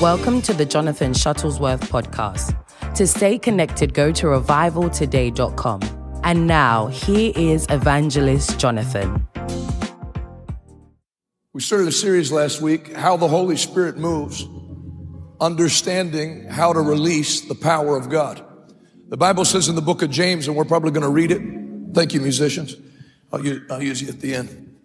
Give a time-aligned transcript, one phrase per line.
[0.00, 2.54] Welcome to the Jonathan Shuttlesworth podcast.
[2.94, 6.20] To stay connected, go to revivaltoday.com.
[6.22, 9.26] And now, here is Evangelist Jonathan.
[11.52, 14.46] We started a series last week, How the Holy Spirit Moves,
[15.40, 18.40] understanding how to release the power of God.
[19.08, 21.42] The Bible says in the book of James, and we're probably going to read it.
[21.92, 22.76] Thank you, musicians.
[23.32, 24.76] I'll use, I'll use you at the end.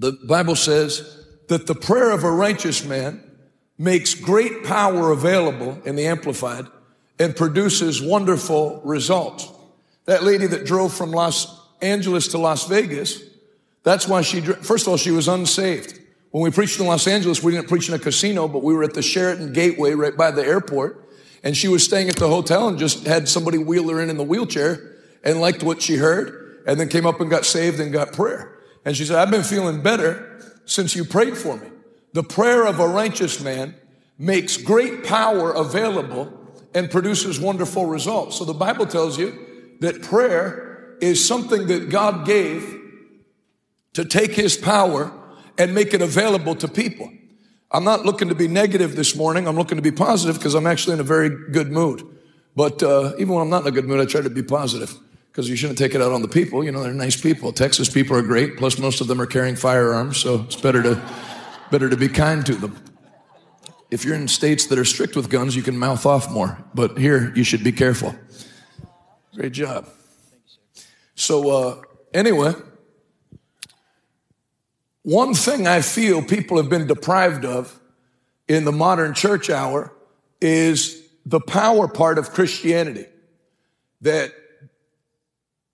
[0.00, 3.23] The Bible says that the prayer of a righteous man
[3.78, 6.66] makes great power available in the Amplified
[7.18, 9.50] and produces wonderful results.
[10.06, 13.22] That lady that drove from Los Angeles to Las Vegas,
[13.82, 16.00] that's why she, first of all, she was unsaved.
[16.30, 18.82] When we preached in Los Angeles, we didn't preach in a casino, but we were
[18.82, 21.00] at the Sheraton Gateway right by the airport.
[21.44, 24.16] And she was staying at the hotel and just had somebody wheel her in in
[24.16, 27.92] the wheelchair and liked what she heard and then came up and got saved and
[27.92, 28.58] got prayer.
[28.84, 31.68] And she said, I've been feeling better since you prayed for me.
[32.14, 33.74] The prayer of a righteous man
[34.18, 36.32] makes great power available
[36.72, 38.38] and produces wonderful results.
[38.38, 42.80] So the Bible tells you that prayer is something that God gave
[43.94, 45.12] to take his power
[45.58, 47.10] and make it available to people.
[47.72, 49.48] I'm not looking to be negative this morning.
[49.48, 52.06] I'm looking to be positive because I'm actually in a very good mood.
[52.54, 54.96] But uh, even when I'm not in a good mood, I try to be positive
[55.32, 56.62] because you shouldn't take it out on the people.
[56.62, 57.52] You know, they're nice people.
[57.52, 58.56] Texas people are great.
[58.56, 61.02] Plus, most of them are carrying firearms, so it's better to
[61.70, 62.78] better to be kind to them.
[63.90, 66.58] If you're in states that are strict with guns, you can mouth off more.
[66.74, 68.14] But here, you should be careful.
[69.34, 69.88] Great job.
[71.14, 72.54] So, uh, anyway,
[75.02, 77.78] one thing I feel people have been deprived of
[78.48, 79.92] in the modern church hour
[80.40, 83.06] is the power part of Christianity.
[84.00, 84.32] That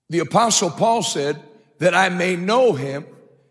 [0.08, 1.42] the apostle Paul said
[1.78, 3.06] that I may know him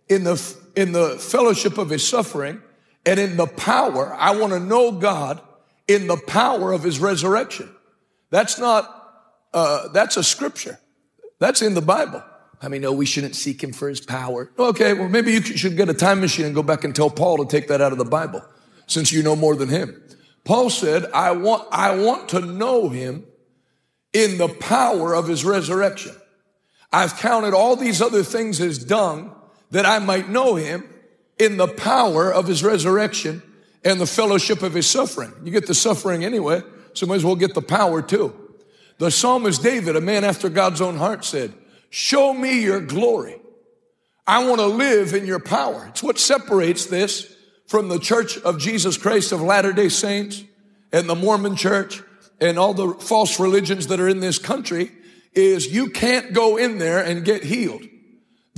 [0.08, 2.62] in the, in the fellowship of his suffering
[3.06, 4.16] and in the power.
[4.18, 5.42] I want to know God
[5.88, 7.70] in the power of his resurrection.
[8.30, 8.88] That's not,
[9.54, 10.80] uh, that's a scripture.
[11.40, 12.24] That's in the Bible.
[12.62, 14.52] I mean, no, we shouldn't seek him for his power.
[14.58, 17.38] Okay, well, maybe you should get a time machine and go back and tell Paul
[17.38, 18.44] to take that out of the Bible
[18.88, 20.02] since you know more than him.
[20.46, 23.26] Paul said, I want, I want to know him
[24.14, 26.16] in the power of his resurrection.
[26.92, 29.36] I've counted all these other things as dung
[29.72, 30.88] that I might know him
[31.38, 33.42] in the power of his resurrection
[33.84, 35.34] and the fellowship of his suffering.
[35.44, 36.62] You get the suffering anyway,
[36.94, 38.36] so might as well get the power too.
[38.98, 41.54] The psalmist David, a man after God's own heart said,
[41.90, 43.38] show me your glory.
[44.28, 45.88] I want to live in your power.
[45.88, 47.36] It's what separates this
[47.68, 50.44] from the church of Jesus Christ of Latter-day Saints
[50.92, 52.04] and the Mormon church
[52.42, 54.92] and all the false religions that are in this country
[55.34, 57.84] is you can't go in there and get healed.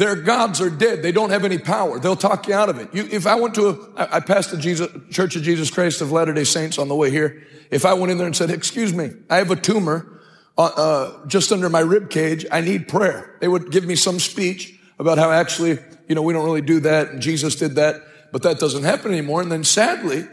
[0.01, 1.03] Their gods are dead.
[1.03, 1.99] They don't have any power.
[1.99, 2.91] They'll talk you out of it.
[2.91, 6.11] You, if I went to a, I passed the Jesus, Church of Jesus Christ of
[6.11, 7.43] Latter-day Saints on the way here.
[7.69, 10.19] If I went in there and said, excuse me, I have a tumor
[10.57, 12.47] uh, uh, just under my rib cage.
[12.51, 13.37] I need prayer.
[13.41, 16.79] They would give me some speech about how actually, you know, we don't really do
[16.79, 17.97] that and Jesus did that,
[18.31, 19.43] but that doesn't happen anymore.
[19.43, 20.25] And then sadly,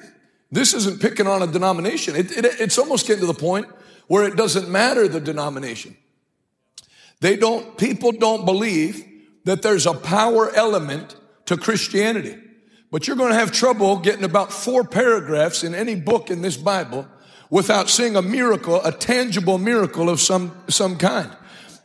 [0.50, 2.16] this isn't picking on a denomination.
[2.16, 3.66] It, it, it's almost getting to the point
[4.06, 5.94] where it doesn't matter the denomination.
[7.20, 9.04] They don't, people don't believe
[9.48, 11.16] that there's a power element
[11.46, 12.36] to Christianity.
[12.90, 16.58] But you're going to have trouble getting about four paragraphs in any book in this
[16.58, 17.08] Bible
[17.48, 21.34] without seeing a miracle, a tangible miracle of some, some kind.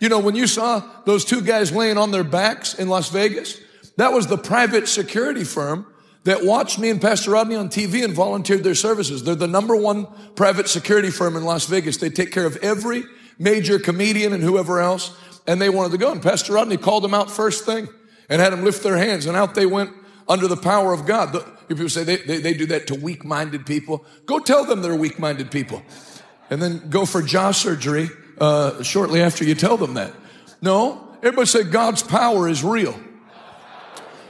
[0.02, 3.58] You know, when you saw those two guys laying on their backs in Las Vegas,
[3.96, 5.86] that was the private security firm
[6.26, 9.24] that watched me and Pastor Rodney on TV and volunteered their services.
[9.24, 11.96] They're the number one private security firm in Las Vegas.
[11.96, 13.06] They take care of every
[13.40, 15.16] major comedian and whoever else,
[15.48, 16.12] and they wanted to go.
[16.12, 17.88] And Pastor Rodney called them out first thing
[18.30, 19.92] and had them lift their hands, and out they went
[20.28, 21.34] under the power of God.
[21.34, 24.06] The, people say they, they, they do that to weak minded people.
[24.26, 25.82] Go tell them they're weak minded people.
[26.50, 28.10] And then go for jaw surgery
[28.40, 30.14] uh, shortly after you tell them that.
[30.62, 32.98] No, everybody say God's power is real.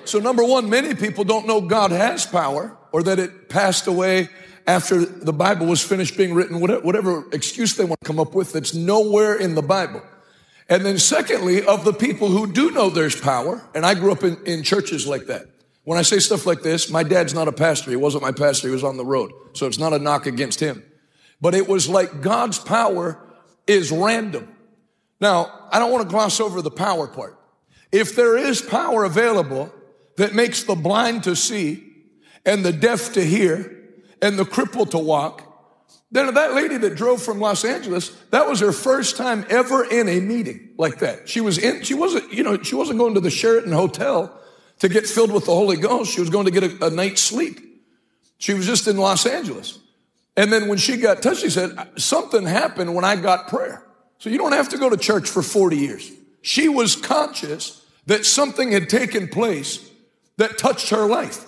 [0.05, 4.29] So, number one, many people don't know God has power or that it passed away
[4.67, 8.53] after the Bible was finished being written, whatever excuse they want to come up with
[8.53, 10.01] that's nowhere in the Bible.
[10.69, 14.23] And then secondly, of the people who do know there's power, and I grew up
[14.23, 15.47] in, in churches like that.
[15.83, 17.89] When I say stuff like this, my dad's not a pastor.
[17.89, 18.69] He wasn't my pastor.
[18.69, 19.31] He was on the road.
[19.53, 20.81] So it's not a knock against him.
[21.41, 23.19] But it was like God's power
[23.67, 24.47] is random.
[25.19, 27.37] Now, I don't want to gloss over the power part.
[27.91, 29.73] If there is power available
[30.17, 31.83] that makes the blind to see
[32.45, 33.77] and the deaf to hear
[34.21, 35.52] and the crippled to walk,
[36.13, 40.07] then that lady that drove from Los Angeles, that was her first time ever in
[40.07, 41.27] a meeting like that.
[41.27, 44.39] She was in, she wasn't, you know, she wasn't going to the Sheraton Hotel
[44.79, 46.13] to get filled with the Holy Ghost.
[46.13, 47.59] She was going to get a, a night's sleep.
[48.37, 49.79] She was just in Los Angeles.
[50.37, 53.83] And then when she got touched, she said, something happened when I got prayer.
[54.19, 56.11] So you don't have to go to church for 40 years.
[56.43, 59.89] She was conscious that something had taken place
[60.37, 61.45] that touched her life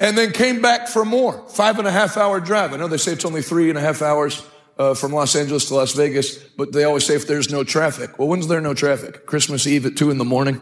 [0.00, 1.46] and then came back for more.
[1.48, 2.72] Five and a half hour drive.
[2.72, 4.46] I know they say it's only three and a half hours
[4.78, 8.18] uh, from Los Angeles to Las Vegas, but they always say if there's no traffic.
[8.18, 9.26] Well, when's there no traffic?
[9.26, 10.60] Christmas Eve at two in the morning.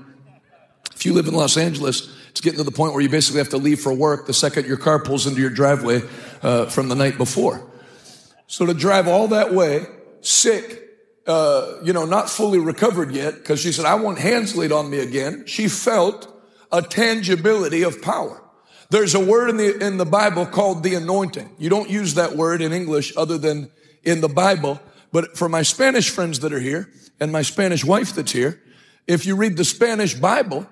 [0.94, 3.50] If you live in Los Angeles, it's getting to the point where you basically have
[3.50, 6.00] to leave for work the second your car pulls into your driveway
[6.43, 7.71] uh, from the night before.
[8.47, 9.85] So to drive all that way,
[10.23, 10.82] sick,
[11.27, 14.89] uh, you know, not fully recovered yet, because she said, I want hands laid on
[14.89, 15.44] me again.
[15.47, 16.32] She felt
[16.73, 18.43] a tangibility of power.
[18.91, 21.56] There's a word in the, in the Bible called the anointing.
[21.59, 23.71] You don't use that word in English other than
[24.05, 24.81] in the Bible.
[25.12, 28.62] But for my Spanish friends that are here and my Spanish wife that's here,
[29.06, 30.67] if you read the Spanish Bible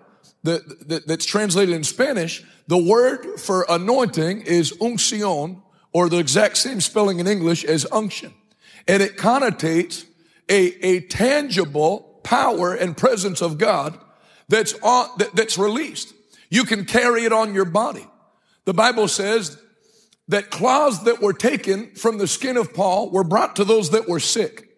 [0.45, 5.63] that, that, that's translated in Spanish, the word for anointing is unción
[5.93, 8.33] or the exact same spelling in English as unction.
[8.87, 10.05] And it connotates
[10.49, 13.99] a, a tangible power and presence of God
[14.49, 16.13] that's on, that, that's released.
[16.51, 18.07] You can carry it on your body.
[18.65, 19.59] The Bible says
[20.29, 24.09] that claws that were taken from the skin of Paul were brought to those that
[24.09, 24.71] were sick.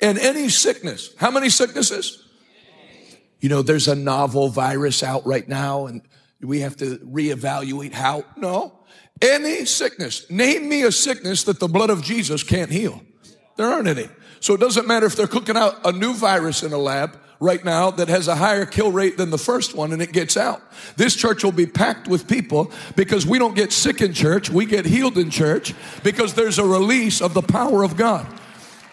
[0.00, 2.20] And any sickness, how many sicknesses?
[3.40, 6.02] You know, there's a novel virus out right now and
[6.40, 8.24] we have to reevaluate how.
[8.36, 8.80] No.
[9.22, 10.28] Any sickness.
[10.30, 13.02] Name me a sickness that the blood of Jesus can't heal.
[13.56, 14.08] There aren't any.
[14.40, 17.64] So it doesn't matter if they're cooking out a new virus in a lab right
[17.64, 20.62] now that has a higher kill rate than the first one and it gets out.
[20.96, 24.64] This church will be packed with people because we don't get sick in church, we
[24.64, 28.26] get healed in church because there's a release of the power of God.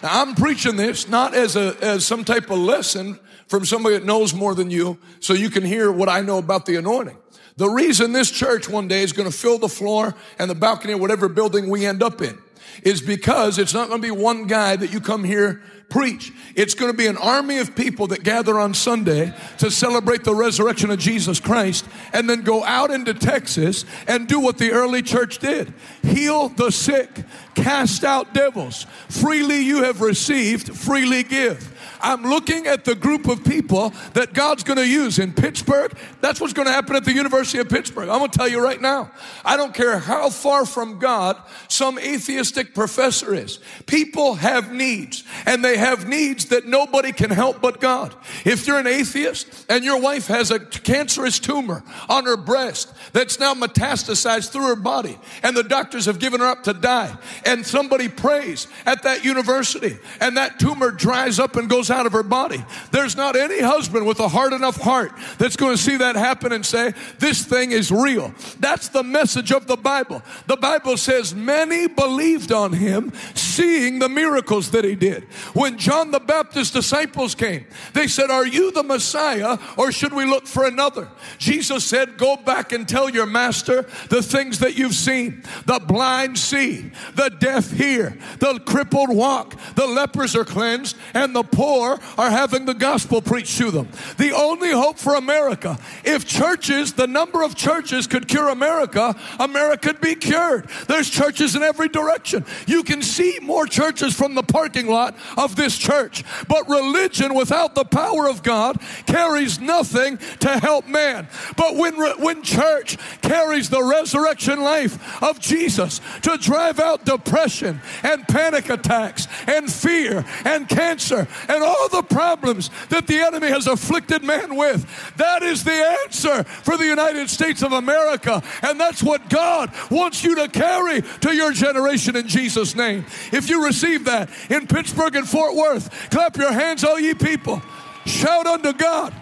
[0.03, 4.05] Now, I'm preaching this not as a as some type of lesson from somebody that
[4.05, 7.17] knows more than you so you can hear what I know about the anointing.
[7.57, 10.93] The reason this church one day is going to fill the floor and the balcony
[10.93, 12.41] of whatever building we end up in
[12.83, 16.31] is because it's not going to be one guy that you come here preach.
[16.55, 20.33] It's going to be an army of people that gather on Sunday to celebrate the
[20.33, 25.01] resurrection of Jesus Christ and then go out into Texas and do what the early
[25.01, 25.73] church did.
[26.01, 27.09] Heal the sick,
[27.53, 28.87] cast out devils.
[29.09, 31.70] Freely you have received, freely give.
[32.01, 35.95] I'm looking at the group of people that God's going to use in Pittsburgh.
[36.21, 38.09] That's what's going to happen at the University of Pittsburgh.
[38.09, 39.11] I'm going to tell you right now.
[39.45, 41.37] I don't care how far from God
[41.67, 43.59] some atheistic professor is.
[43.85, 48.15] People have needs and they have needs that nobody can help but God.
[48.45, 53.39] If you're an atheist and your wife has a cancerous tumor on her breast that's
[53.39, 57.15] now metastasized through her body and the doctors have given her up to die
[57.45, 62.13] and somebody prays at that university and that tumor dries up and goes out of
[62.13, 62.63] her body.
[62.91, 66.51] There's not any husband with a hard enough heart that's going to see that happen
[66.51, 68.33] and say, This thing is real.
[68.59, 70.21] That's the message of the Bible.
[70.47, 75.23] The Bible says many believed on him, seeing the miracles that he did.
[75.53, 80.25] When John the Baptist's disciples came, they said, Are you the Messiah or should we
[80.25, 81.09] look for another?
[81.37, 85.43] Jesus said, Go back and tell your master the things that you've seen.
[85.65, 91.43] The blind see, the deaf hear, the crippled walk, the lepers are cleansed, and the
[91.43, 93.89] poor are having the gospel preached to them.
[94.17, 99.91] The only hope for America, if churches, the number of churches could cure America, America
[99.91, 100.69] would be cured.
[100.87, 102.45] There's churches in every direction.
[102.67, 106.23] You can see more churches from the parking lot of this church.
[106.47, 111.27] But religion without the power of God carries nothing to help man.
[111.57, 118.27] But when, when church carries the resurrection life of Jesus to drive out depression and
[118.27, 124.23] panic attacks and fear and cancer and all the problems that the enemy has afflicted
[124.23, 124.85] man with.
[125.17, 125.71] That is the
[126.03, 128.41] answer for the United States of America.
[128.61, 133.05] And that's what God wants you to carry to your generation in Jesus' name.
[133.31, 137.61] If you receive that in Pittsburgh and Fort Worth, clap your hands, all ye people.
[138.05, 139.13] Shout unto God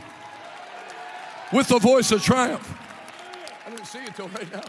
[1.51, 2.75] with the voice of triumph.
[3.65, 4.63] I didn't see it till right now.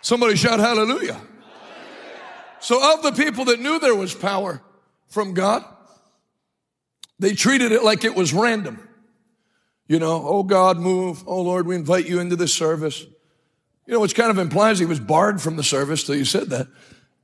[0.00, 1.20] Somebody shout hallelujah.
[2.60, 4.62] So, of the people that knew there was power,
[5.14, 5.64] from God.
[7.18, 8.86] They treated it like it was random.
[9.86, 11.22] You know, oh God, move.
[11.26, 13.06] Oh Lord, we invite you into this service.
[13.86, 16.50] You know, which kind of implies he was barred from the service till you said
[16.50, 16.66] that.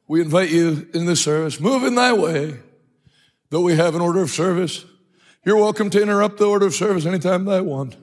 [0.07, 1.61] We invite you in this service.
[1.61, 2.59] Move in thy way.
[3.51, 4.85] Though we have an order of service,
[5.45, 7.97] you're welcome to interrupt the order of service anytime thy want.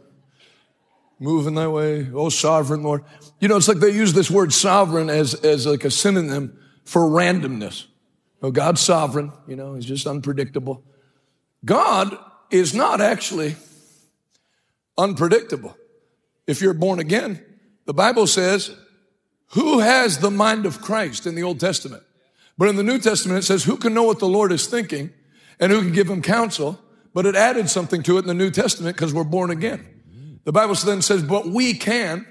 [1.20, 3.04] Move in thy way, oh sovereign Lord.
[3.40, 7.04] You know, it's like they use this word sovereign as, as like a synonym for
[7.04, 7.86] randomness.
[8.42, 10.84] Oh, God's sovereign, you know, he's just unpredictable.
[11.66, 12.18] God
[12.52, 13.56] is not actually
[14.98, 15.76] unpredictable.
[16.46, 17.44] If you're born again,
[17.86, 18.76] the Bible says
[19.52, 22.04] who has the mind of Christ in the Old Testament?
[22.58, 25.12] But in the New Testament, it says, who can know what the Lord is thinking
[25.60, 26.80] and who can give him counsel?
[27.14, 29.86] But it added something to it in the New Testament because we're born again.
[30.44, 32.26] The Bible then says, but we can,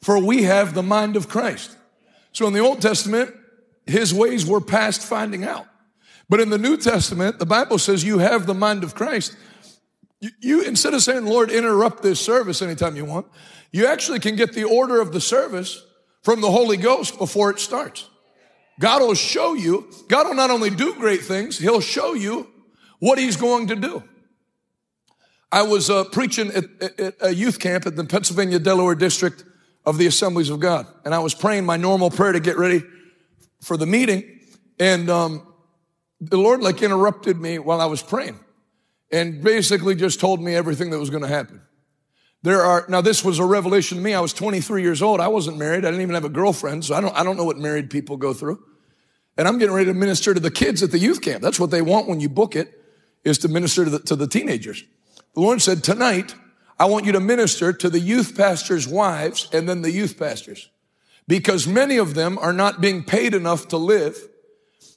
[0.00, 1.76] for we have the mind of Christ.
[2.32, 3.34] So in the Old Testament,
[3.88, 5.66] his ways were past finding out.
[6.28, 9.34] But in the New Testament, the Bible says you have the mind of Christ.
[10.20, 13.26] You, you, instead of saying, Lord, interrupt this service anytime you want,
[13.72, 15.82] you actually can get the order of the service
[16.22, 18.08] from the Holy Ghost before it starts.
[18.78, 22.46] God will show you, God will not only do great things, He'll show you
[22.98, 24.02] what He's going to do.
[25.50, 29.44] I was uh, preaching at, at, a youth camp at the Pennsylvania Delaware District
[29.86, 32.82] of the Assemblies of God, and I was praying my normal prayer to get ready
[33.60, 34.40] for the meeting,
[34.78, 35.46] and um,
[36.20, 38.38] the Lord like interrupted me while I was praying,
[39.10, 41.62] and basically just told me everything that was going to happen.
[42.42, 44.14] There are, now this was a revelation to me.
[44.14, 45.20] I was 23 years old.
[45.20, 45.84] I wasn't married.
[45.84, 46.84] I didn't even have a girlfriend.
[46.84, 48.62] So I don't, I don't know what married people go through.
[49.36, 51.42] And I'm getting ready to minister to the kids at the youth camp.
[51.42, 52.72] That's what they want when you book it
[53.24, 54.84] is to minister to the, to the teenagers.
[55.34, 56.34] The Lord said, tonight,
[56.78, 60.70] I want you to minister to the youth pastors' wives and then the youth pastors
[61.28, 64.16] because many of them are not being paid enough to live.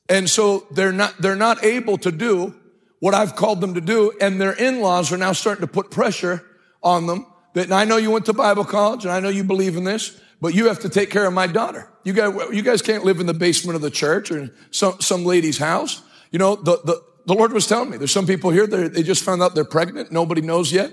[0.10, 2.56] And so they're not, they're not able to do
[3.00, 4.14] what I've called them to do.
[4.20, 6.44] And their in-laws are now starting to put pressure
[6.82, 9.76] on them that I know you went to Bible college and I know you believe
[9.76, 11.90] in this, but you have to take care of my daughter.
[12.04, 15.26] You guys, you guys can't live in the basement of the church or some, some
[15.26, 16.02] lady's house.
[16.32, 19.04] You know, the, the, the Lord was telling me there's some people here that they
[19.04, 20.12] just found out they're pregnant.
[20.12, 20.92] Nobody knows yet.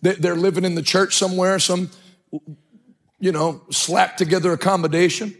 [0.00, 1.90] They're living in the church somewhere, some,
[3.18, 5.36] you know, slapped together accommodation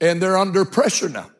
[0.00, 1.30] and they're under pressure now.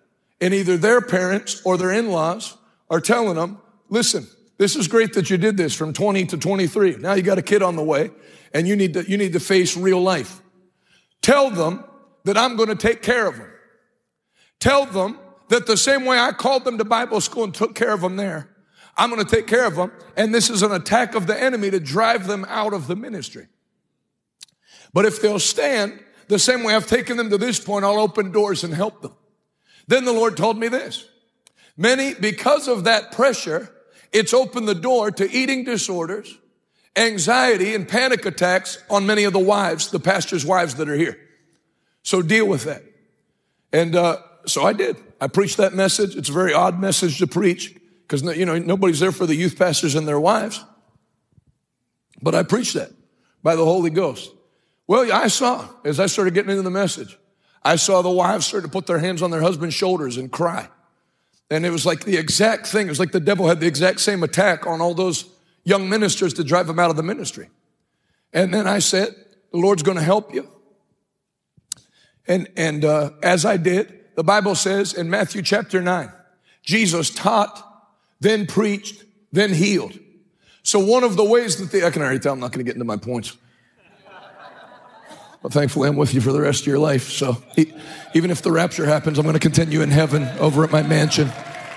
[0.40, 2.56] And either their parents or their in-laws
[2.90, 6.96] are telling them, listen, this is great that you did this from 20 to 23.
[6.96, 8.10] Now you got a kid on the way
[8.52, 10.40] and you need to, you need to face real life.
[11.22, 11.84] Tell them
[12.24, 13.50] that I'm going to take care of them.
[14.60, 17.92] Tell them that the same way I called them to Bible school and took care
[17.92, 18.50] of them there,
[18.96, 19.92] I'm going to take care of them.
[20.16, 23.46] And this is an attack of the enemy to drive them out of the ministry.
[24.92, 28.32] But if they'll stand the same way I've taken them to this point, I'll open
[28.32, 29.12] doors and help them.
[29.86, 31.08] Then the Lord told me this.
[31.76, 33.70] Many, because of that pressure,
[34.12, 36.36] it's opened the door to eating disorders,
[36.96, 41.18] anxiety, and panic attacks on many of the wives, the pastor's wives that are here.
[42.02, 42.82] So deal with that.
[43.72, 44.96] And uh, so I did.
[45.20, 46.16] I preached that message.
[46.16, 49.58] It's a very odd message to preach because you know nobody's there for the youth
[49.58, 50.64] pastors and their wives.
[52.22, 52.90] But I preached that
[53.42, 54.32] by the Holy Ghost.
[54.88, 57.16] Well, I saw as I started getting into the message,
[57.62, 60.68] I saw the wives start to put their hands on their husband's shoulders and cry.
[61.50, 62.86] And it was like the exact thing.
[62.86, 65.26] It was like the devil had the exact same attack on all those
[65.64, 67.50] young ministers to drive them out of the ministry.
[68.32, 69.14] And then I said,
[69.52, 70.48] the Lord's going to help you.
[72.26, 76.12] And, and, uh, as I did, the Bible says in Matthew chapter nine,
[76.62, 77.62] Jesus taught,
[78.20, 79.98] then preached, then healed.
[80.62, 82.68] So one of the ways that the, I can already tell I'm not going to
[82.68, 83.36] get into my points.
[85.42, 87.10] But thankfully I'm with you for the rest of your life.
[87.10, 87.42] So
[88.14, 91.28] even if the rapture happens, I'm going to continue in heaven over at my mansion.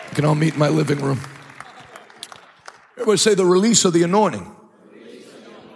[0.09, 1.19] We can all meet in my living room.
[2.93, 4.55] Everybody say the release of the anointing.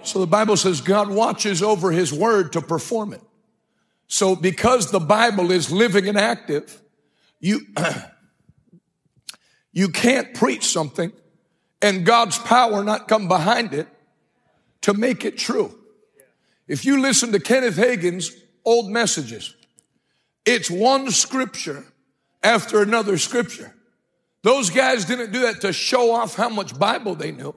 [0.04, 3.22] So the Bible says God watches over his word to perform it.
[4.08, 6.82] So because the Bible is living and active,
[7.40, 7.62] you,
[9.72, 11.12] you can't preach something
[11.82, 13.88] and God's power not come behind it
[14.82, 15.78] to make it true.
[16.68, 18.32] If you listen to Kenneth Hagin's
[18.64, 19.56] old messages,
[20.46, 21.86] it's one scripture
[22.44, 23.74] after another scripture.
[24.42, 27.56] Those guys didn't do that to show off how much Bible they knew.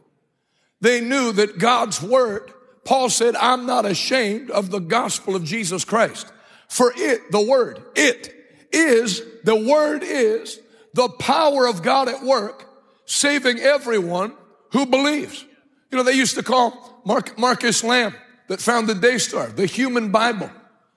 [0.81, 2.53] They knew that God's word,
[2.85, 6.33] Paul said, I'm not ashamed of the gospel of Jesus Christ.
[6.69, 8.35] For it, the word, it
[8.73, 10.61] is, the word is
[10.95, 12.65] the power of God at work,
[13.05, 14.33] saving everyone
[14.73, 15.45] who believes.
[15.91, 18.15] You know, they used to call Mark, Marcus Lamb
[18.49, 20.51] that found founded Daystar, the human Bible.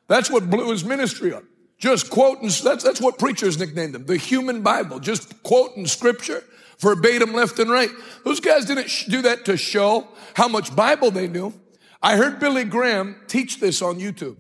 [0.07, 1.43] That's what blew his ministry up.
[1.77, 6.43] Just quoting, that's, that's what preachers nicknamed them, the human Bible, just quoting scripture
[6.81, 7.89] verbatim left and right.
[8.25, 11.53] Those guys didn't do that to show how much Bible they knew.
[12.01, 14.37] I heard Billy Graham teach this on YouTube.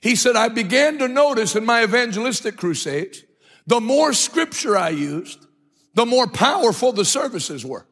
[0.00, 3.22] He said, I began to notice in my evangelistic crusades,
[3.66, 5.46] the more scripture I used,
[5.94, 7.86] the more powerful the services were.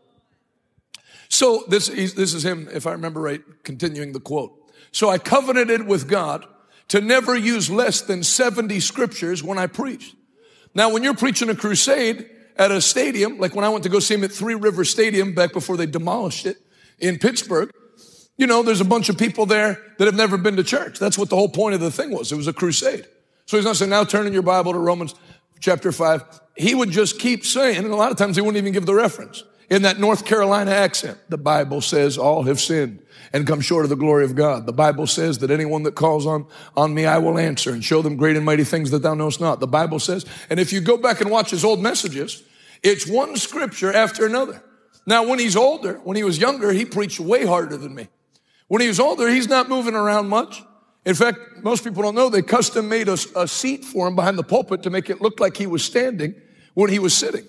[1.35, 4.57] So this, this is him, if I remember right, continuing the quote.
[4.93, 6.47] So I covenanted with God
[6.87, 10.15] to never use less than 70 scriptures when I preached.
[10.77, 13.99] Now, when you're preaching a crusade at a stadium, like when I went to go
[13.99, 16.59] see him at Three River Stadium back before they demolished it
[17.01, 17.69] in Pittsburgh,
[18.37, 21.01] you know, there's a bunch of people there that have never been to church.
[21.01, 22.31] That's what the whole point of the thing was.
[22.31, 23.09] It was a crusade.
[23.47, 25.17] So he's not saying, now turn in your Bible to Romans
[25.59, 26.43] chapter 5.
[26.57, 28.95] He would just keep saying, and a lot of times he wouldn't even give the
[28.95, 29.43] reference.
[29.75, 33.89] In that North Carolina accent, the Bible says all have sinned and come short of
[33.89, 34.67] the glory of God.
[34.67, 38.01] The Bible says that anyone that calls on, on me, I will answer and show
[38.01, 39.59] them great and mighty things that thou knowest not.
[39.59, 42.45] The Bible says, and if you go back and watch his old messages,
[42.85, 44.63] it's one scripture after another.
[45.07, 48.07] Now, when he's older, when he was younger, he preached way harder than me.
[48.69, 50.63] When he was older, he's not moving around much.
[51.05, 54.39] In fact, most people don't know they custom made a, a seat for him behind
[54.39, 56.37] the pulpit to make it look like he was standing
[56.75, 57.45] when he was sitting.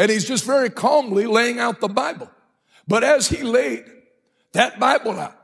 [0.00, 2.30] And he's just very calmly laying out the Bible.
[2.88, 3.84] But as he laid
[4.52, 5.36] that Bible out,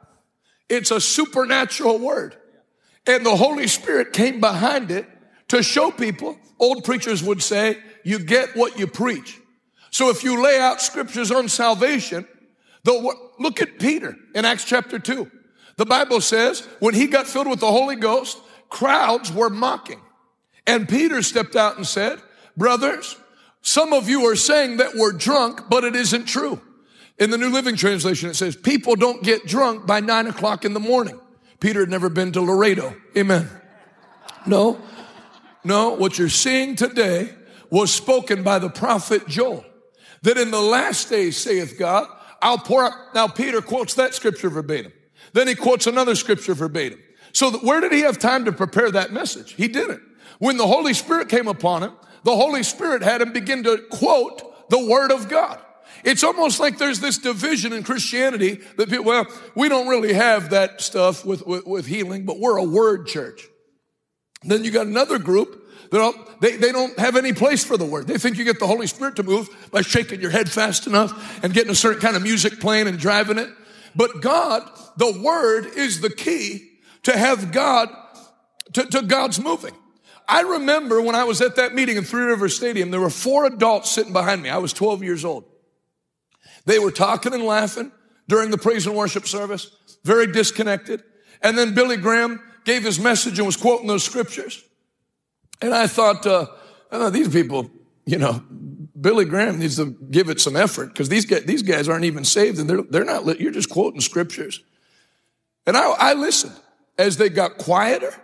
[0.67, 2.35] it's a supernatural word.
[3.07, 5.07] And the Holy Spirit came behind it
[5.49, 9.39] to show people, old preachers would say, you get what you preach.
[9.91, 12.27] So if you lay out scriptures on salvation,
[12.85, 15.31] the, look at Peter in Acts chapter 2.
[15.77, 18.39] The Bible says when he got filled with the Holy Ghost,
[18.71, 20.01] crowds were mocking.
[20.67, 22.23] And Peter stepped out and said,
[22.57, 23.17] brothers,
[23.67, 26.61] some of you are saying that we're drunk, but it isn't true.
[27.19, 30.73] In the New Living Translation, it says, people don't get drunk by nine o'clock in
[30.73, 31.19] the morning.
[31.59, 32.95] Peter had never been to Laredo.
[33.17, 33.51] Amen.
[34.47, 34.81] No,
[35.65, 37.35] no, what you're seeing today
[37.69, 39.65] was spoken by the prophet Joel.
[40.23, 42.07] That in the last days, saith God,
[42.41, 42.93] I'll pour out.
[43.17, 44.93] Now, Peter quotes that scripture verbatim.
[45.33, 47.03] Then he quotes another scripture verbatim.
[47.33, 49.55] So where did he have time to prepare that message?
[49.55, 50.03] He didn't.
[50.39, 51.93] When the Holy Spirit came upon him,
[52.27, 55.61] the Holy Spirit had him begin to quote the Word of God.
[56.03, 60.51] It's almost like there's this division in Christianity that people, well, we don't really have
[60.51, 63.47] that stuff with, with, with healing, but we're a word church.
[64.43, 68.09] Then you got another group that they, they don't have any place for the word.
[68.09, 71.45] They think you get the Holy Spirit to move by shaking your head fast enough
[71.45, 73.51] and getting a certain kind of music playing and driving it.
[73.95, 76.73] But God, the word is the key
[77.05, 77.89] to have God,
[78.73, 79.77] to, to God's moving.
[80.29, 83.45] I remember when I was at that meeting in Three River Stadium, there were four
[83.45, 84.49] adults sitting behind me.
[84.49, 85.45] I was 12 years old.
[86.65, 87.93] They were talking and laughing
[88.29, 89.71] during the praise and worship service,
[90.05, 91.03] very disconnected.
[91.43, 94.65] And then Billy Graham gave his message and was quoting those scriptures.
[95.63, 96.47] And I thought, uh,
[96.91, 97.71] I these people,
[98.05, 98.43] you know,
[99.01, 102.25] Billy Graham needs to give it some effort because these guys, these guys aren't even
[102.25, 104.61] saved and they're, they're not, you're just quoting scriptures.
[105.67, 106.57] And I, I listened
[106.99, 108.15] as they got quieter.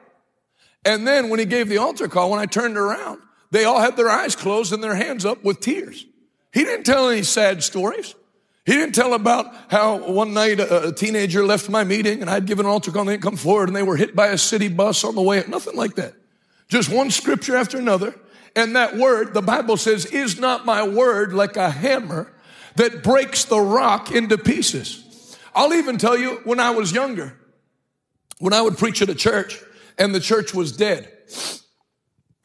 [0.84, 3.96] And then when he gave the altar call, when I turned around, they all had
[3.96, 6.06] their eyes closed and their hands up with tears.
[6.52, 8.14] He didn't tell any sad stories.
[8.64, 12.66] He didn't tell about how one night a, teenager left my meeting and I'd given
[12.66, 14.68] an altar call and they didn't come forward and they were hit by a city
[14.68, 15.42] bus on the way.
[15.48, 16.14] Nothing like that.
[16.68, 18.14] Just one scripture after another.
[18.54, 22.32] And that word, the Bible says, is not my word like a hammer
[22.76, 25.36] that breaks the rock into pieces.
[25.54, 27.36] I'll even tell you when I was younger,
[28.38, 29.60] when I would preach at a church
[30.02, 31.10] and the church was dead,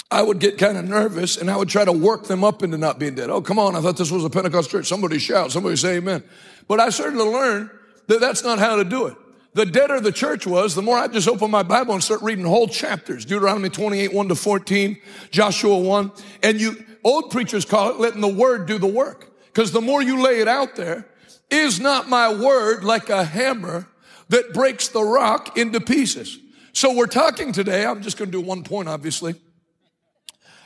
[0.10, 2.78] I would get kind of nervous and I would try to work them up into
[2.78, 3.30] not being dead.
[3.30, 3.76] Oh, come on.
[3.76, 4.88] I thought this was a Pentecost church.
[4.88, 5.52] Somebody shout.
[5.52, 6.24] Somebody say amen.
[6.68, 7.70] But I started to learn
[8.08, 9.18] that that's not how to do it
[9.58, 12.46] the deader the church was, the more I just open my Bible and start reading
[12.46, 13.26] whole chapters.
[13.26, 16.12] Deuteronomy 28, 1 to 14, Joshua 1.
[16.44, 19.34] And you, old preachers call it letting the word do the work.
[19.48, 21.08] Because the more you lay it out there,
[21.50, 23.88] is not my word like a hammer
[24.30, 26.38] that breaks the rock into pieces.
[26.78, 29.34] So we're talking today, I'm just going to do one point, obviously,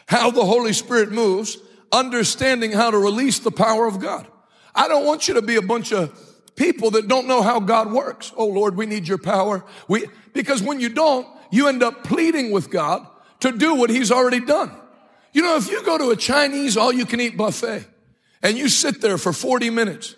[0.10, 1.58] how the Holy Spirit moves,
[1.89, 4.28] understanding how to release the power of God.
[4.76, 6.13] I don't want you to be a bunch of
[6.58, 8.34] people that don't know how God works.
[8.36, 9.63] Oh Lord, we need your power.
[9.88, 13.08] We, because when you don't, you end up pleading with God
[13.39, 14.69] to do what he's already done.
[15.32, 17.86] You know, if you go to a Chinese all you can eat buffet
[18.43, 20.17] and you sit there for 40 minutes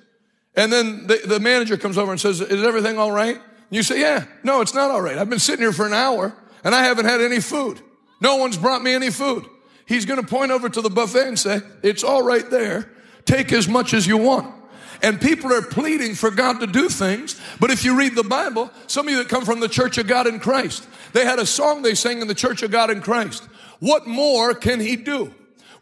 [0.55, 3.39] and then the, the manager comes over and says, is everything all right?
[3.73, 5.17] You say, yeah, no, it's not all right.
[5.17, 7.79] I've been sitting here for an hour and I haven't had any food.
[8.21, 9.45] No one's brought me any food.
[9.85, 12.91] He's going to point over to the buffet and say, it's all right there.
[13.25, 14.53] Take as much as you want
[15.03, 17.39] and people are pleading for God to do things.
[17.59, 20.07] But if you read the Bible, some of you that come from the Church of
[20.07, 23.01] God in Christ, they had a song they sang in the Church of God in
[23.01, 23.43] Christ.
[23.79, 25.33] What more can He do?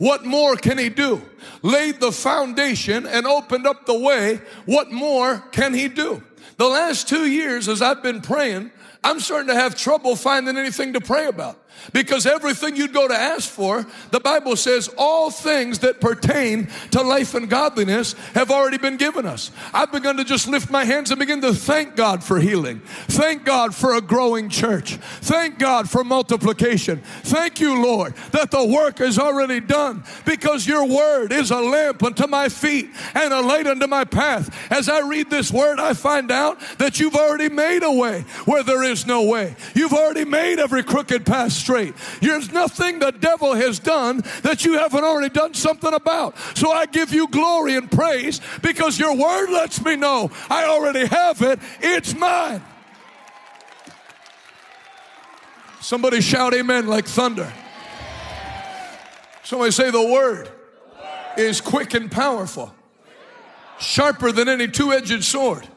[0.02, 1.22] What more can He do?
[1.62, 4.42] Laid the foundation and opened up the way.
[4.66, 6.24] What more can He do?
[6.58, 8.72] The last two years, as I've been praying,
[9.04, 11.61] I'm starting to have trouble finding anything to pray about.
[11.94, 17.02] Because everything you'd go to ask for, the Bible says all things that pertain to
[17.02, 19.52] life and godliness have already been given us.
[19.74, 22.82] I've begun to just lift my hands and begin to thank God for healing.
[23.08, 24.96] Thank God for a growing church.
[25.22, 27.02] Thank God for multiplication.
[27.24, 32.04] Thank you, Lord, that the work is already done because your word is a lamp
[32.04, 34.56] unto my feet and a light unto my path.
[34.72, 38.64] As I read this word, I find out that you've already made a way where
[38.64, 39.56] there is no way.
[39.74, 41.94] You've already made every crooked path straight.
[42.20, 46.38] There's nothing the devil has done that you haven't already done something about.
[46.56, 51.06] So I give you glory and praise because your word lets me know I already
[51.06, 51.60] have it.
[51.80, 52.62] It's mine.
[55.80, 57.52] Somebody shout amen like thunder.
[59.44, 60.50] Somebody say the word
[61.38, 62.74] is quick and powerful,
[63.80, 65.68] sharper than any two edged sword.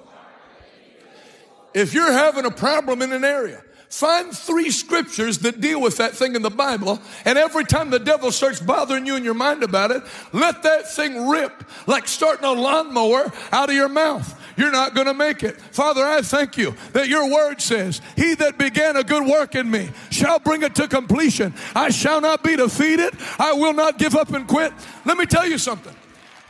[1.73, 6.13] If you're having a problem in an area, find three scriptures that deal with that
[6.15, 9.63] thing in the Bible, and every time the devil starts bothering you in your mind
[9.63, 10.03] about it,
[10.33, 15.07] let that thing rip like starting a lawnmower out of your mouth you're not going
[15.07, 15.61] to make it.
[15.61, 19.71] Father, I thank you that your word says, He that began a good work in
[19.71, 21.55] me shall bring it to completion.
[21.75, 23.15] I shall not be defeated.
[23.39, 24.73] I will not give up and quit.
[25.05, 25.95] Let me tell you something.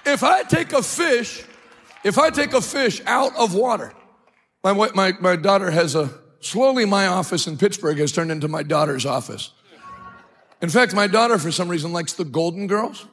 [0.05, 1.45] If I take a fish,
[2.03, 3.95] if I take a fish out of water,
[4.63, 6.11] my, my, my daughter has a,
[6.45, 9.51] slowly my office in Pittsburgh has turned into my daughter's office.
[10.61, 13.07] In fact, my daughter, for some reason, likes the Golden Girls.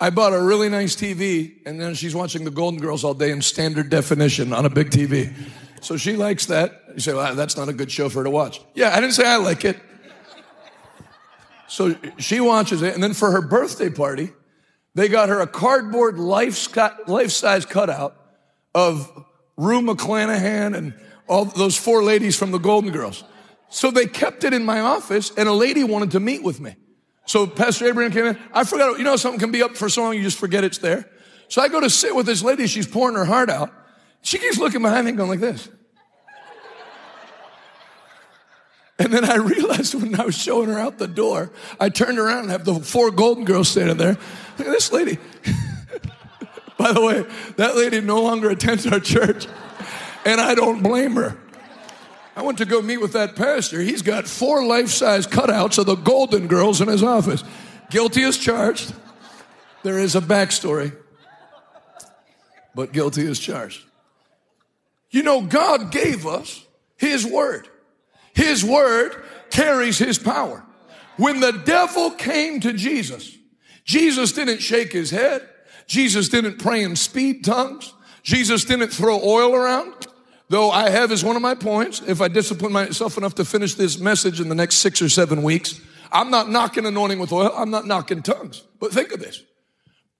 [0.00, 3.30] I bought a really nice TV, and then she's watching the Golden Girls all day
[3.30, 5.34] in standard definition on a big TV.
[5.82, 6.82] So she likes that.
[6.94, 8.60] You say, well, that's not a good show for her to watch.
[8.74, 9.78] Yeah, I didn't say I like it.
[11.68, 14.30] So she watches it, and then for her birthday party,
[14.94, 18.19] they got her a cardboard life size cutout
[18.74, 19.10] of
[19.56, 20.94] Rue McClanahan and
[21.28, 23.24] all those four ladies from the Golden Girls.
[23.68, 26.74] So they kept it in my office, and a lady wanted to meet with me.
[27.24, 28.38] So Pastor Abraham came in.
[28.52, 30.78] I forgot, you know, something can be up for so long, you just forget it's
[30.78, 31.08] there.
[31.48, 32.66] So I go to sit with this lady.
[32.66, 33.72] She's pouring her heart out.
[34.22, 35.68] She keeps looking behind me going like this.
[38.98, 42.40] And then I realized when I was showing her out the door, I turned around
[42.40, 44.18] and have the four golden girls standing there.
[44.58, 45.18] Look at this lady.
[46.80, 49.46] By the way, that lady no longer attends our church,
[50.24, 51.36] and I don't blame her.
[52.34, 53.82] I went to go meet with that pastor.
[53.82, 57.44] He's got four life size cutouts of the Golden Girls in his office.
[57.90, 58.94] Guilty as charged.
[59.82, 60.96] There is a backstory,
[62.74, 63.84] but guilty as charged.
[65.10, 66.64] You know, God gave us
[66.96, 67.68] His Word.
[68.32, 70.64] His Word carries His power.
[71.18, 73.36] When the devil came to Jesus,
[73.84, 75.46] Jesus didn't shake his head.
[75.90, 77.92] Jesus didn't pray in speed tongues.
[78.22, 80.06] Jesus didn't throw oil around
[80.50, 83.76] though I have as one of my points, if I discipline myself enough to finish
[83.76, 85.80] this message in the next six or seven weeks,
[86.12, 87.52] I'm not knocking anointing with oil.
[87.56, 88.64] I'm not knocking tongues.
[88.80, 89.42] But think of this.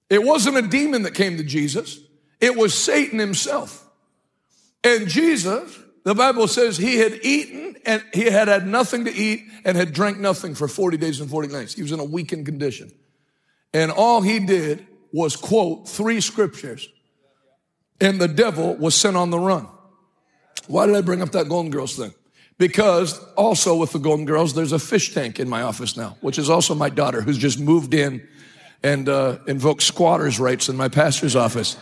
[0.08, 1.98] It wasn't a demon that came to Jesus.
[2.40, 3.86] It was Satan himself.
[4.84, 9.42] And Jesus, the Bible says he had eaten and he had had nothing to eat
[9.64, 11.74] and had drank nothing for 40 days and 40 nights.
[11.74, 12.92] He was in a weakened condition.
[13.74, 16.88] And all he did was quote three scriptures
[18.00, 19.68] and the devil was sent on the run.
[20.66, 22.14] Why did I bring up that Golden Girls thing?
[22.58, 26.38] Because also with the Golden Girls, there's a fish tank in my office now, which
[26.38, 28.26] is also my daughter who's just moved in
[28.82, 31.76] and uh, invoked squatters' rights in my pastor's office.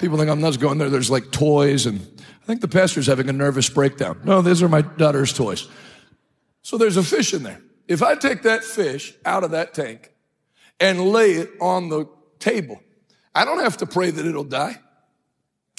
[0.00, 0.90] People think I'm nuts going there.
[0.90, 4.20] There's like toys, and I think the pastor's having a nervous breakdown.
[4.24, 5.68] No, these are my daughter's toys.
[6.62, 7.60] So there's a fish in there.
[7.86, 10.12] If I take that fish out of that tank
[10.80, 12.06] and lay it on the
[12.44, 12.80] table,
[13.34, 14.78] I don't have to pray that it'll die.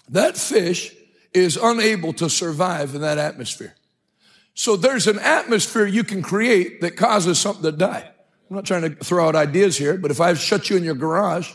[0.10, 0.94] That fish
[1.34, 3.76] is unable to survive in that atmosphere.
[4.54, 8.10] So there's an atmosphere you can create that causes something to die.
[8.50, 10.96] I'm not trying to throw out ideas here, but if I shut you in your
[10.96, 11.52] garage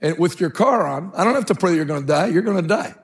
[0.00, 2.26] and with your car on, I don't have to pray that you're going to die.
[2.28, 2.94] You're going to die.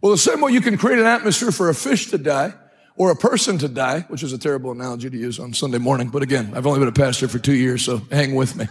[0.00, 2.54] Well, the same way you can create an atmosphere for a fish to die
[2.96, 6.08] or a person to die, which is a terrible analogy to use on Sunday morning.
[6.08, 8.66] But again, I've only been a pastor for two years, so hang with me.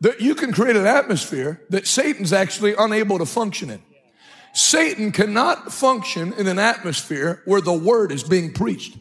[0.00, 3.82] That you can create an atmosphere that Satan's actually unable to function in.
[4.52, 8.96] Satan cannot function in an atmosphere where the word is being preached.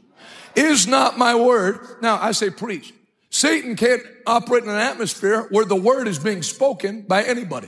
[0.55, 1.79] Is not my word.
[2.01, 2.93] Now I say preach.
[3.29, 7.67] Satan can't operate in an atmosphere where the word is being spoken by anybody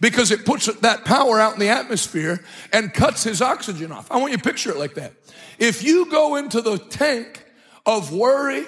[0.00, 4.10] because it puts that power out in the atmosphere and cuts his oxygen off.
[4.10, 5.12] I want you to picture it like that.
[5.58, 7.44] If you go into the tank
[7.84, 8.64] of worry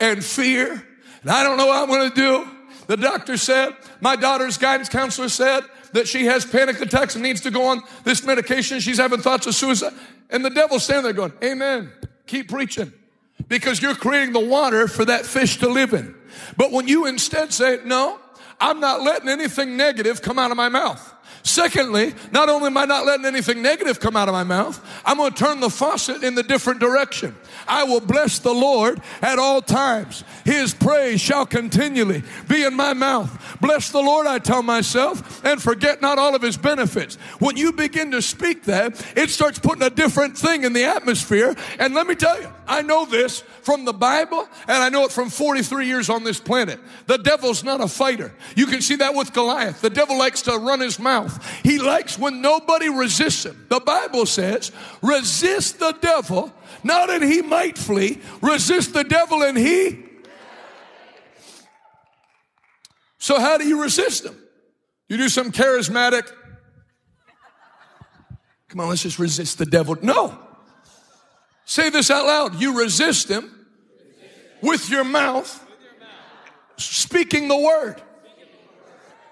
[0.00, 0.70] and fear,
[1.22, 2.50] and I don't know what I'm going to do.
[2.86, 7.40] The doctor said, my daughter's guidance counselor said, that she has panic attacks and needs
[7.42, 8.80] to go on this medication.
[8.80, 9.92] She's having thoughts of suicide.
[10.28, 11.92] And the devil's standing there going, Amen.
[12.26, 12.92] Keep preaching.
[13.48, 16.14] Because you're creating the water for that fish to live in.
[16.56, 18.18] But when you instead say, No,
[18.60, 21.12] I'm not letting anything negative come out of my mouth.
[21.44, 25.18] Secondly, not only am I not letting anything negative come out of my mouth, I'm
[25.18, 27.36] going to turn the faucet in the different direction.
[27.66, 30.24] I will bless the Lord at all times.
[30.44, 33.58] His praise shall continually be in my mouth.
[33.60, 37.16] Bless the Lord, I tell myself, and forget not all of his benefits.
[37.38, 41.54] When you begin to speak that, it starts putting a different thing in the atmosphere.
[41.78, 45.12] And let me tell you, I know this from the Bible, and I know it
[45.12, 46.80] from 43 years on this planet.
[47.06, 48.32] The devil's not a fighter.
[48.56, 49.80] You can see that with Goliath.
[49.80, 51.44] The devil likes to run his mouth.
[51.62, 53.66] He likes when nobody resists him.
[53.68, 54.72] The Bible says,
[55.02, 56.52] resist the devil,
[56.84, 60.04] not that he might flee, resist the devil and he.
[63.18, 64.36] So, how do you resist him?
[65.08, 66.30] You do some charismatic,
[68.68, 69.96] come on, let's just resist the devil.
[70.02, 70.38] No.
[71.64, 72.60] Say this out loud.
[72.60, 73.66] You resist him
[74.60, 75.64] with your mouth,
[76.76, 78.02] speaking the word.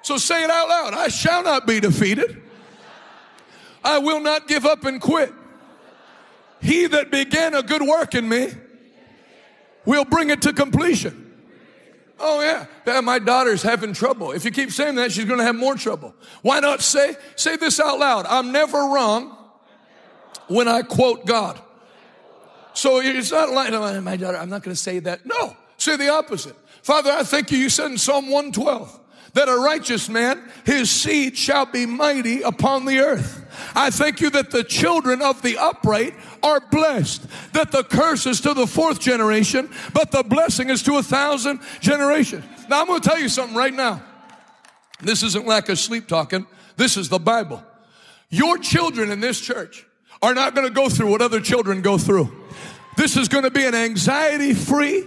[0.02, 0.94] So say it out loud.
[0.94, 2.42] I shall not be defeated.
[3.84, 5.32] I will not give up and quit.
[6.62, 8.52] He that began a good work in me
[9.84, 11.18] will bring it to completion.
[12.20, 12.66] Oh yeah.
[12.86, 14.30] yeah, my daughter's having trouble.
[14.30, 16.14] If you keep saying that, she's going to have more trouble.
[16.42, 18.26] Why not say say this out loud?
[18.26, 19.36] I'm never wrong
[20.46, 21.60] when I quote God.
[22.74, 24.38] So it's not like oh, my daughter.
[24.38, 25.26] I'm not going to say that.
[25.26, 26.54] No, say the opposite.
[26.82, 27.58] Father, I thank you.
[27.58, 29.00] You said in Psalm 112
[29.34, 33.41] that a righteous man, his seed shall be mighty upon the earth.
[33.74, 38.40] I thank you that the children of the upright are blessed, that the curse is
[38.42, 42.44] to the fourth generation, but the blessing is to a thousand generations.
[42.68, 44.02] Now, I'm going to tell you something right now.
[45.00, 47.62] This isn't lack of sleep talking, this is the Bible.
[48.30, 49.84] Your children in this church
[50.22, 52.32] are not going to go through what other children go through.
[52.96, 55.04] This is going to be an anxiety free,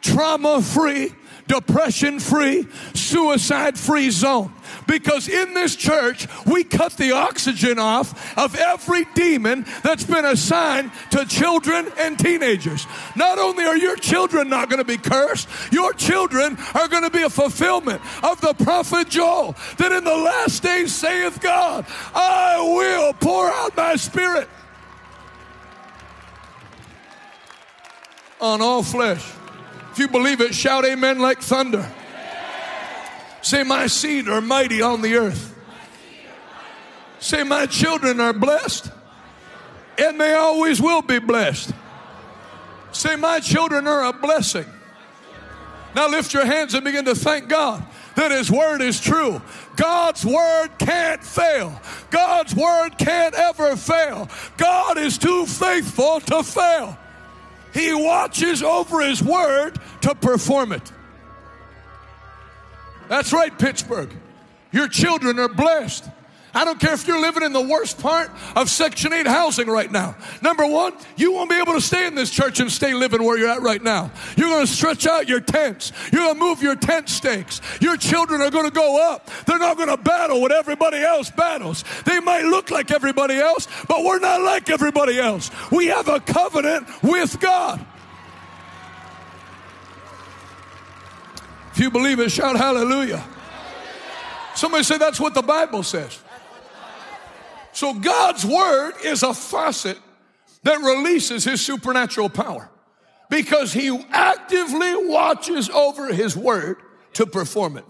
[0.00, 1.12] trauma free,
[1.46, 4.52] depression free, suicide free zone.
[4.86, 10.90] Because in this church, we cut the oxygen off of every demon that's been assigned
[11.10, 12.86] to children and teenagers.
[13.16, 17.10] Not only are your children not going to be cursed, your children are going to
[17.10, 22.60] be a fulfillment of the prophet Joel that in the last days saith God, I
[22.60, 24.48] will pour out my spirit
[28.40, 29.24] on all flesh.
[30.00, 31.86] You believe it, shout amen like thunder.
[33.42, 35.54] Say, My seed are mighty on the earth.
[37.18, 38.90] Say, My children are blessed,
[39.98, 41.74] and they always will be blessed.
[42.92, 44.64] Say, My children are a blessing.
[45.94, 47.84] Now lift your hands and begin to thank God
[48.16, 49.42] that His word is true.
[49.76, 51.78] God's word can't fail.
[52.08, 54.30] God's word can't ever fail.
[54.56, 56.96] God is too faithful to fail.
[57.72, 60.92] He watches over His word to perform it.
[63.08, 64.10] That's right, Pittsburgh.
[64.72, 66.08] Your children are blessed.
[66.52, 69.90] I don't care if you're living in the worst part of Section 8 housing right
[69.90, 70.16] now.
[70.42, 73.38] Number one, you won't be able to stay in this church and stay living where
[73.38, 74.10] you're at right now.
[74.36, 75.92] You're going to stretch out your tents.
[76.12, 77.60] You're going to move your tent stakes.
[77.80, 79.30] Your children are going to go up.
[79.46, 81.84] They're not going to battle what everybody else battles.
[82.04, 85.50] They might look like everybody else, but we're not like everybody else.
[85.70, 87.84] We have a covenant with God.
[91.72, 93.24] If you believe it, shout hallelujah.
[94.56, 96.18] Somebody say that's what the Bible says.
[97.72, 99.98] So God's word is a faucet
[100.62, 102.70] that releases his supernatural power
[103.30, 106.76] because he actively watches over his word
[107.14, 107.84] to perform it.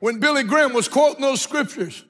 [0.00, 2.04] When Billy Graham was quoting those scriptures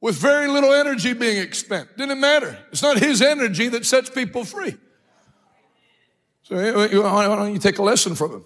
[0.00, 2.58] with very little energy being expended, didn't matter.
[2.72, 4.76] It's not his energy that sets people free.
[6.42, 6.54] So
[7.02, 8.44] why don't you take a lesson from him?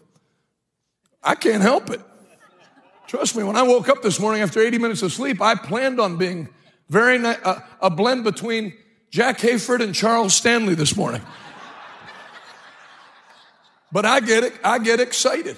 [1.22, 2.00] I can't help it.
[3.06, 6.00] Trust me, when I woke up this morning after 80 minutes of sleep, I planned
[6.00, 6.48] on being
[6.90, 7.34] very ni-
[7.80, 8.74] a blend between
[9.10, 11.22] Jack Hayford and Charles Stanley this morning.
[13.92, 14.52] But I get it.
[14.62, 15.56] I get excited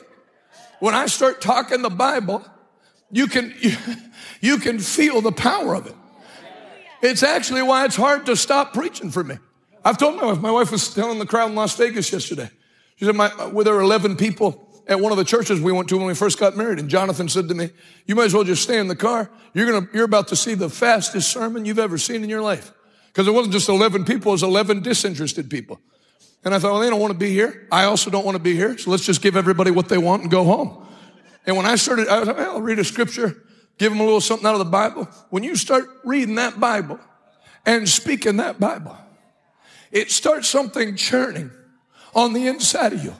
[0.79, 2.45] when I start talking the Bible.
[3.11, 3.77] You can you,
[4.41, 5.95] you can feel the power of it.
[7.03, 9.39] It's actually why it's hard to stop preaching for me.
[9.85, 10.41] I've told my wife.
[10.41, 12.49] My wife was telling the crowd in Las Vegas yesterday.
[12.97, 15.97] She said, my, "Were there 11 people at one of the churches we went to
[15.97, 16.79] when we first got married.
[16.79, 17.71] And Jonathan said to me,
[18.07, 19.31] you might as well just stay in the car.
[19.55, 22.73] You're to, you're about to see the fastest sermon you've ever seen in your life.
[23.09, 25.81] Because it wasn't just 11 people, it was 11 disinterested people.
[26.45, 27.69] And I thought, well, they don't want to be here.
[27.71, 28.77] I also don't want to be here.
[28.79, 30.87] So let's just give everybody what they want and go home.
[31.47, 33.45] And when I started, I was like, I'll read a scripture,
[33.79, 35.05] give them a little something out of the Bible.
[35.31, 36.99] When you start reading that Bible
[37.65, 38.97] and speaking that Bible,
[39.91, 41.51] it starts something churning
[42.15, 43.15] on the inside of you.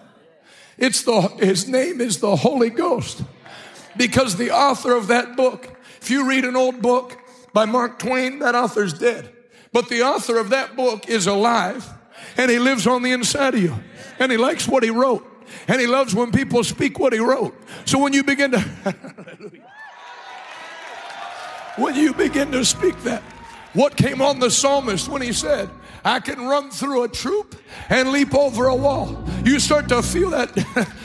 [0.83, 3.23] It's the, his name is the Holy Ghost.
[3.97, 5.69] Because the author of that book,
[6.01, 7.17] if you read an old book,
[7.53, 9.31] by Mark Twain, that author's dead.
[9.73, 11.89] But the author of that book is alive
[12.37, 13.77] and he lives on the inside of you
[14.19, 15.25] and he likes what he wrote
[15.69, 17.55] and he loves when people speak what he wrote.
[17.85, 18.61] So when you begin to,
[21.77, 23.23] when you begin to speak that,
[23.73, 25.71] what came on the psalmist when he said,
[26.05, 27.55] I can run through a troop
[27.89, 29.23] and leap over a wall.
[29.45, 30.55] You start to feel that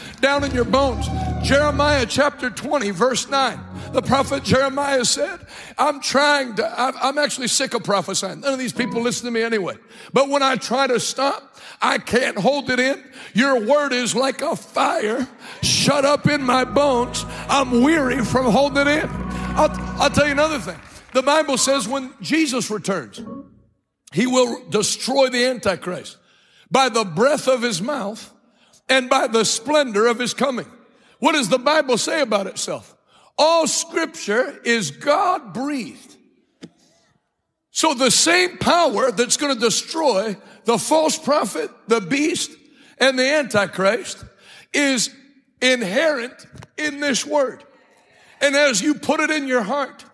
[0.21, 1.07] down in your bones.
[1.43, 3.59] Jeremiah chapter 20, verse 9.
[3.93, 5.39] The prophet Jeremiah said,
[5.77, 8.41] I'm trying to, I'm actually sick of prophesying.
[8.41, 9.77] None of these people listen to me anyway.
[10.13, 13.03] But when I try to stop, I can't hold it in.
[13.33, 15.27] Your word is like a fire
[15.61, 17.25] shut up in my bones.
[17.47, 19.09] I'm weary from holding it in.
[19.09, 20.79] I'll, I'll tell you another thing.
[21.13, 23.21] The Bible says when Jesus returns,
[24.11, 26.17] he will destroy the Antichrist
[26.71, 28.31] by the breath of his mouth
[28.89, 30.67] and by the splendor of his coming.
[31.19, 32.95] What does the Bible say about itself?
[33.37, 36.15] All scripture is God breathed.
[37.71, 42.51] So the same power that's going to destroy the false prophet, the beast,
[42.97, 44.23] and the antichrist
[44.73, 45.13] is
[45.61, 46.33] inherent
[46.77, 47.63] in this word.
[48.41, 50.05] And as you put it in your heart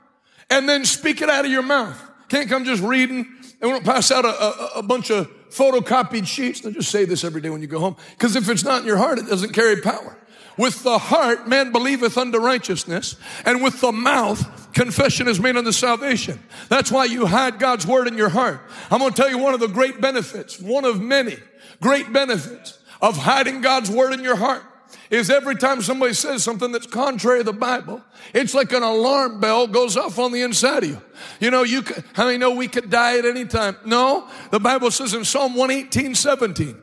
[0.50, 3.28] and then speak it out of your mouth, can't come just reading
[3.64, 6.60] and we don't pass out a, a, a bunch of photocopied sheets.
[6.60, 7.96] Don't just say this every day when you go home.
[8.12, 10.18] Because if it's not in your heart, it doesn't carry power.
[10.58, 15.72] With the heart, man believeth unto righteousness, and with the mouth, confession is made unto
[15.72, 16.44] salvation.
[16.68, 18.60] That's why you hide God's word in your heart.
[18.92, 21.38] I'm going to tell you one of the great benefits, one of many
[21.82, 24.64] great benefits of hiding God's word in your heart
[25.10, 29.40] is every time somebody says something that's contrary to the Bible, it's like an alarm
[29.40, 31.02] bell goes off on the inside of you.
[31.40, 33.78] You know, you could, how many know we could die at any time?
[33.86, 36.82] No, the Bible says in Psalm 118, 17,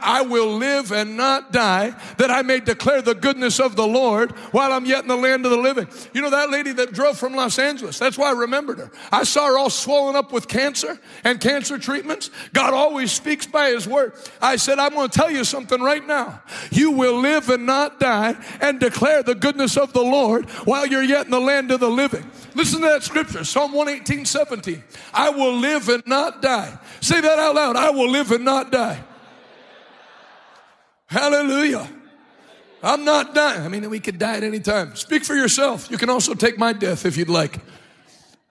[0.00, 4.32] I will live and not die that I may declare the goodness of the Lord
[4.52, 5.88] while I'm yet in the land of the living.
[6.12, 8.90] You know, that lady that drove from Los Angeles, that's why I remembered her.
[9.12, 12.30] I saw her all swollen up with cancer and cancer treatments.
[12.52, 14.12] God always speaks by his word.
[14.40, 16.42] I said, I'm going to tell you something right now.
[16.70, 21.02] You will live and not die and declare the goodness of the Lord while you're
[21.02, 22.28] yet in the land of the living.
[22.54, 24.82] Listen to that scripture, Psalm 118, 17.
[25.12, 26.78] I will live and not die.
[27.00, 27.76] Say that out loud.
[27.76, 29.02] I will live and not die.
[31.06, 31.88] Hallelujah.
[32.82, 33.62] I'm not dying.
[33.62, 34.94] I mean, we could die at any time.
[34.94, 35.90] Speak for yourself.
[35.90, 37.58] You can also take my death if you'd like.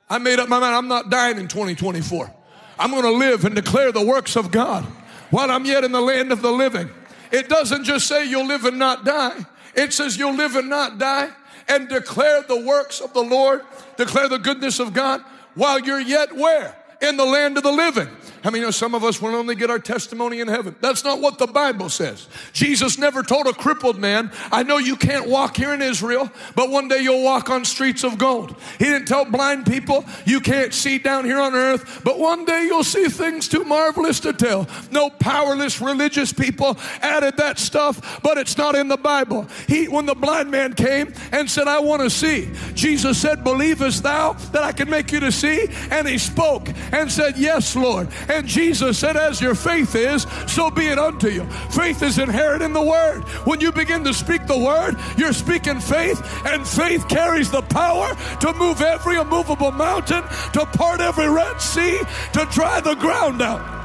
[0.09, 0.75] I made up my mind.
[0.75, 2.33] I'm not dying in 2024.
[2.79, 4.85] I'm going to live and declare the works of God
[5.29, 6.89] while I'm yet in the land of the living.
[7.31, 9.45] It doesn't just say you'll live and not die.
[9.75, 11.29] It says you'll live and not die
[11.67, 13.61] and declare the works of the Lord,
[13.97, 15.21] declare the goodness of God
[15.55, 16.75] while you're yet where?
[17.01, 18.09] In the land of the living.
[18.43, 20.75] I mean, you know, some of us will only get our testimony in heaven.
[20.81, 22.27] That's not what the Bible says.
[22.53, 26.69] Jesus never told a crippled man, I know you can't walk here in Israel, but
[26.69, 28.55] one day you'll walk on streets of gold.
[28.79, 32.63] He didn't tell blind people, you can't see down here on earth, but one day
[32.65, 34.67] you'll see things too marvelous to tell.
[34.91, 39.47] No powerless religious people added that stuff, but it's not in the Bible.
[39.67, 44.03] He, when the blind man came and said, I want to see, Jesus said, Believest
[44.03, 45.67] thou that I can make you to see?
[45.91, 48.09] And he spoke and said, Yes, Lord.
[48.29, 51.45] And Jesus said, As your faith is, so be it unto you.
[51.69, 53.23] Faith is inherent in the word.
[53.45, 58.15] When you begin to speak the word, you're speaking faith, and faith carries the power
[58.41, 61.99] to move every immovable mountain, to part every Red Sea,
[62.33, 63.75] to dry the ground out.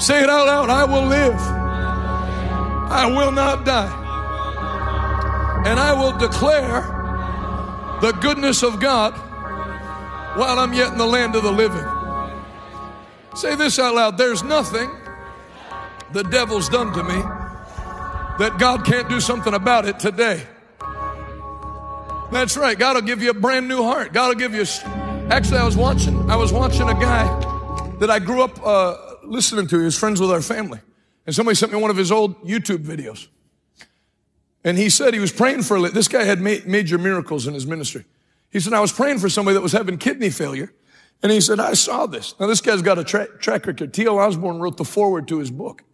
[0.00, 1.40] Say it out loud I will live,
[2.90, 6.95] I will not die, and I will declare
[8.00, 9.14] the goodness of God
[10.36, 11.84] while I'm yet in the land of the living.
[13.34, 14.90] Say this out loud there's nothing
[16.12, 17.20] the devil's done to me
[18.38, 20.42] that God can't do something about it today.
[22.32, 22.78] That's right.
[22.78, 24.12] God will give you a brand new heart.
[24.12, 24.64] God will give you.
[25.30, 26.30] Actually, I was watching.
[26.30, 27.26] I was watching a guy
[28.00, 29.78] that I grew up uh, listening to.
[29.78, 30.80] He was friends with our family,
[31.24, 33.28] and somebody sent me one of his old YouTube videos.
[34.66, 37.68] And he said he was praying for, this guy had ma- major miracles in his
[37.68, 38.04] ministry.
[38.50, 40.72] He said, I was praying for somebody that was having kidney failure.
[41.22, 42.34] And he said, I saw this.
[42.40, 43.94] Now, this guy's got a tra- track record.
[43.94, 44.18] T.L.
[44.18, 45.84] Osborn wrote the foreword to his book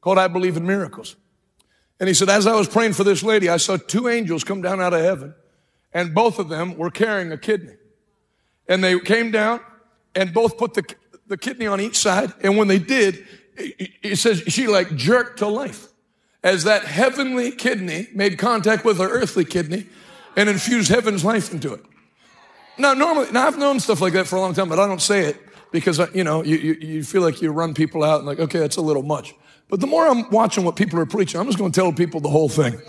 [0.00, 1.16] called I Believe in Miracles.
[2.00, 4.62] And he said, as I was praying for this lady, I saw two angels come
[4.62, 5.34] down out of heaven,
[5.92, 7.74] and both of them were carrying a kidney.
[8.66, 9.60] And they came down
[10.14, 10.82] and both put the,
[11.26, 12.32] the kidney on each side.
[12.42, 13.26] And when they did,
[14.02, 15.88] he says she like jerked to life
[16.44, 19.86] as that heavenly kidney made contact with her earthly kidney
[20.36, 21.80] and infused heaven's life into it.
[22.76, 25.00] Now, normally, now I've known stuff like that for a long time, but I don't
[25.00, 25.40] say it
[25.72, 28.38] because, uh, you know, you, you, you feel like you run people out and like,
[28.38, 29.34] okay, that's a little much.
[29.70, 32.20] But the more I'm watching what people are preaching, I'm just going to tell people
[32.20, 32.80] the whole thing.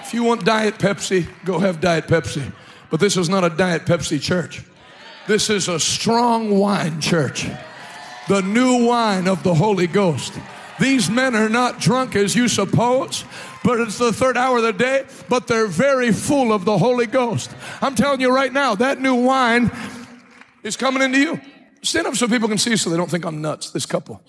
[0.00, 2.52] If you want Diet Pepsi, go have Diet Pepsi.
[2.90, 4.62] But this is not a Diet Pepsi church.
[5.26, 7.48] This is a strong wine church.
[8.28, 10.34] The new wine of the Holy Ghost.
[10.80, 13.24] These men are not drunk as you suppose,
[13.62, 17.06] but it's the third hour of the day, but they're very full of the Holy
[17.06, 17.50] Ghost.
[17.80, 19.70] I'm telling you right now, that new wine
[20.62, 21.40] is coming into you.
[21.82, 24.22] Stand up so people can see so they don't think I'm nuts, this couple.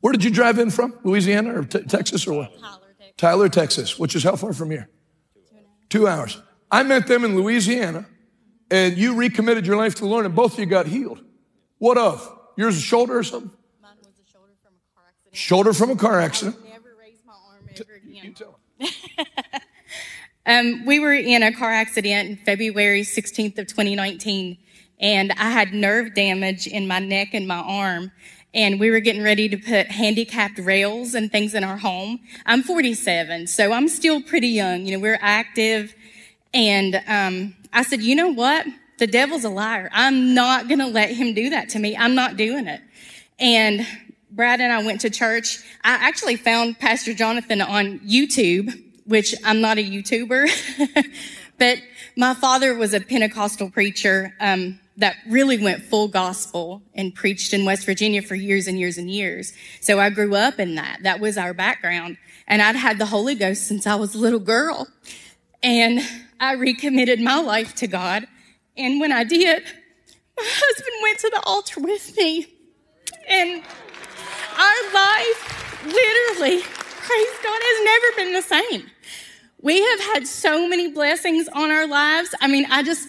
[0.00, 0.98] Where did you drive in from?
[1.02, 2.52] Louisiana or Texas or what?
[2.60, 3.14] Tyler, Texas.
[3.16, 4.88] Tyler, Texas, which is how far from here?
[5.88, 6.42] Two hours.
[6.70, 8.06] I met them in Louisiana,
[8.70, 11.22] and you recommitted your life to the Lord, and both of you got healed.
[11.78, 12.30] What of?
[12.56, 13.50] Yours a shoulder or something?
[13.80, 15.23] Mine was a shoulder from a car accident.
[15.34, 16.56] Shoulder from a car accident.
[16.64, 18.32] I never raised my arm ever You
[18.78, 19.60] again.
[20.46, 24.58] Um, we were in a car accident in February 16th of 2019,
[25.00, 28.12] and I had nerve damage in my neck and my arm.
[28.52, 32.20] And we were getting ready to put handicapped rails and things in our home.
[32.44, 34.84] I'm 47, so I'm still pretty young.
[34.84, 35.94] You know, we're active.
[36.52, 38.66] And um, I said, you know what?
[38.98, 39.88] The devil's a liar.
[39.92, 41.96] I'm not going to let him do that to me.
[41.96, 42.82] I'm not doing it.
[43.40, 43.84] And
[44.34, 45.58] Brad and I went to church.
[45.84, 51.06] I actually found Pastor Jonathan on YouTube, which I'm not a YouTuber,
[51.58, 51.78] but
[52.16, 57.64] my father was a Pentecostal preacher um, that really went full gospel and preached in
[57.64, 59.52] West Virginia for years and years and years.
[59.80, 61.04] So I grew up in that.
[61.04, 62.16] That was our background.
[62.48, 64.88] And I'd had the Holy Ghost since I was a little girl.
[65.62, 66.00] And
[66.40, 68.26] I recommitted my life to God.
[68.76, 69.62] And when I did,
[70.36, 72.48] my husband went to the altar with me.
[73.28, 73.62] And
[74.56, 78.90] our life, literally, praise God, has never been the same.
[79.60, 82.34] We have had so many blessings on our lives.
[82.40, 83.08] I mean, I just,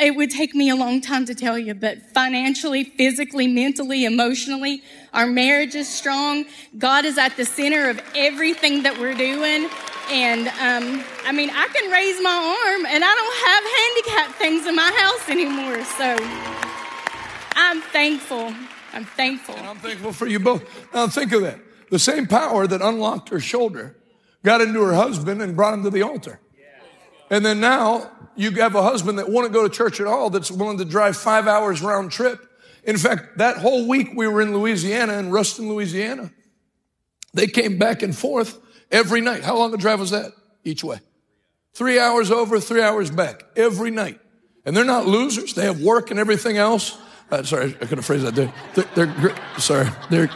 [0.00, 4.82] it would take me a long time to tell you, but financially, physically, mentally, emotionally,
[5.12, 6.46] our marriage is strong.
[6.78, 9.68] God is at the center of everything that we're doing.
[10.10, 14.66] And, um, I mean, I can raise my arm and I don't have handicap things
[14.66, 15.84] in my house anymore.
[15.84, 16.16] So
[17.56, 18.54] I'm thankful.
[18.98, 19.54] I'm thankful.
[19.54, 20.64] And I'm thankful for you both.
[20.92, 21.60] Now think of that.
[21.88, 23.96] The same power that unlocked her shoulder
[24.42, 26.40] got into her husband and brought him to the altar.
[27.30, 30.50] And then now you have a husband that won't go to church at all, that's
[30.50, 32.44] willing to drive five hours round trip.
[32.82, 36.32] In fact, that whole week we were in Louisiana, in Ruston, Louisiana.
[37.34, 38.58] They came back and forth
[38.90, 39.44] every night.
[39.44, 40.32] How long a drive was that
[40.64, 40.98] each way?
[41.72, 44.18] Three hours over, three hours back every night.
[44.64, 45.54] And they're not losers.
[45.54, 46.98] They have work and everything else.
[47.30, 48.34] Uh, sorry, I couldn't phrase that.
[48.34, 49.88] They're, they're, they're sorry.
[50.10, 50.30] They're,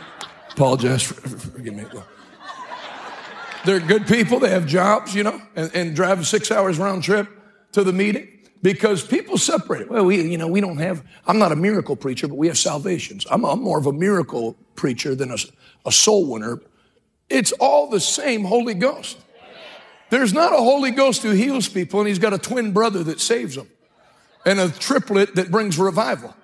[0.50, 1.02] apologize.
[1.02, 1.84] For, for- forgive me.
[3.64, 4.40] They're good people.
[4.40, 7.28] They have jobs, you know, and, and drive six hours round trip
[7.72, 8.28] to the meeting
[8.60, 9.90] because people separate.
[9.90, 12.58] Well, we, you know, we don't have, I'm not a miracle preacher, but we have
[12.58, 13.26] salvations.
[13.30, 15.36] I'm, I'm more of a miracle preacher than a,
[15.86, 16.60] a soul winner.
[17.30, 19.18] It's all the same Holy Ghost.
[20.10, 23.20] There's not a Holy Ghost who heals people and he's got a twin brother that
[23.20, 23.68] saves them
[24.44, 26.36] and a triplet that brings revival.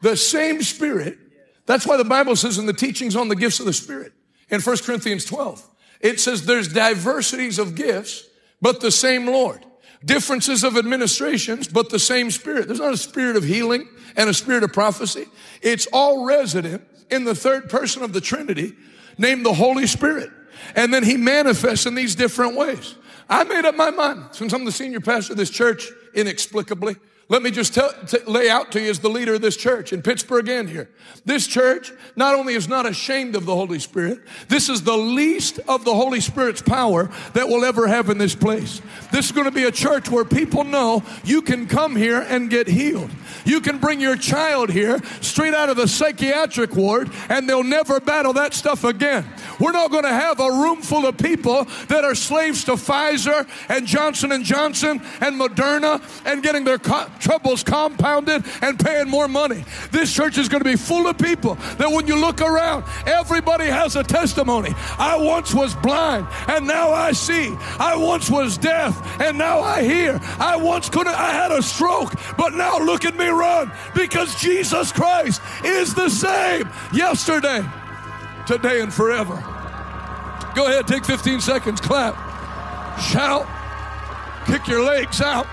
[0.00, 1.18] The same Spirit.
[1.66, 4.12] That's why the Bible says in the teachings on the gifts of the Spirit
[4.48, 5.68] in 1 Corinthians 12,
[6.00, 8.26] it says there's diversities of gifts,
[8.60, 9.64] but the same Lord.
[10.04, 12.66] Differences of administrations, but the same Spirit.
[12.66, 13.86] There's not a spirit of healing
[14.16, 15.26] and a spirit of prophecy.
[15.60, 18.72] It's all resident in the third person of the Trinity
[19.18, 20.30] named the Holy Spirit.
[20.74, 22.94] And then he manifests in these different ways.
[23.28, 26.96] I made up my mind since I'm the senior pastor of this church inexplicably.
[27.30, 29.92] Let me just tell, t- lay out to you as the leader of this church
[29.92, 30.90] in Pittsburgh and here.
[31.24, 34.18] This church not only is not ashamed of the Holy Spirit,
[34.48, 38.34] this is the least of the Holy Spirit's power that we'll ever have in this
[38.34, 38.82] place.
[39.12, 42.50] This is going to be a church where people know you can come here and
[42.50, 43.12] get healed.
[43.44, 48.00] You can bring your child here straight out of the psychiatric ward and they'll never
[48.00, 49.24] battle that stuff again.
[49.60, 53.48] We're not going to have a room full of people that are slaves to Pfizer
[53.68, 59.28] and Johnson and Johnson and Moderna and getting their co- troubles compounded and paying more
[59.28, 59.64] money.
[59.90, 63.66] This church is going to be full of people that when you look around, everybody
[63.66, 64.74] has a testimony.
[64.98, 67.54] I once was blind and now I see.
[67.78, 70.18] I once was deaf and now I hear.
[70.38, 74.92] I once couldn't, I had a stroke, but now look at me run because Jesus
[74.92, 77.64] Christ is the same yesterday,
[78.46, 79.36] today, and forever.
[80.54, 82.14] Go ahead, take 15 seconds, clap,
[83.00, 83.46] shout,
[84.46, 85.46] kick your legs out,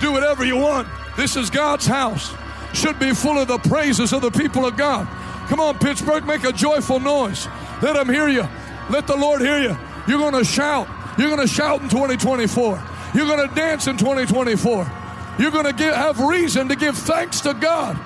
[0.00, 0.88] do whatever you want.
[1.18, 2.32] This is God's house.
[2.72, 5.08] Should be full of the praises of the people of God.
[5.48, 7.48] Come on, Pittsburgh, make a joyful noise.
[7.82, 8.46] Let them hear you.
[8.88, 9.76] Let the Lord hear you.
[10.06, 10.88] You're going to shout.
[11.18, 12.80] You're going to shout in 2024.
[13.14, 14.92] You're going to dance in 2024.
[15.40, 17.98] You're going to give, have reason to give thanks to God.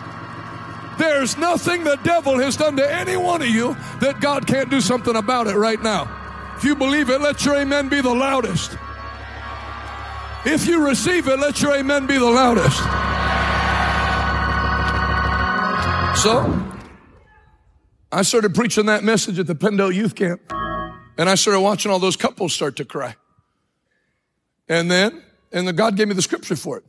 [0.98, 4.80] There's nothing the devil has done to any one of you that God can't do
[4.80, 6.08] something about it right now.
[6.56, 8.78] If you believe it, let your amen be the loudest.
[10.44, 12.76] If you receive it, let your amen be the loudest.
[16.20, 16.68] So,
[18.10, 20.40] I started preaching that message at the Pendle Youth Camp,
[21.16, 23.14] and I started watching all those couples start to cry.
[24.68, 25.22] And then,
[25.52, 26.84] and the God gave me the scripture for it.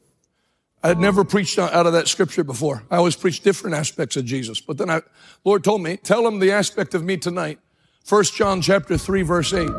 [0.81, 2.83] I had never preached out of that scripture before.
[2.89, 4.59] I always preached different aspects of Jesus.
[4.61, 5.01] But then I,
[5.45, 7.59] Lord told me, tell them the aspect of me tonight.
[8.03, 9.69] First John chapter 3 verse 8.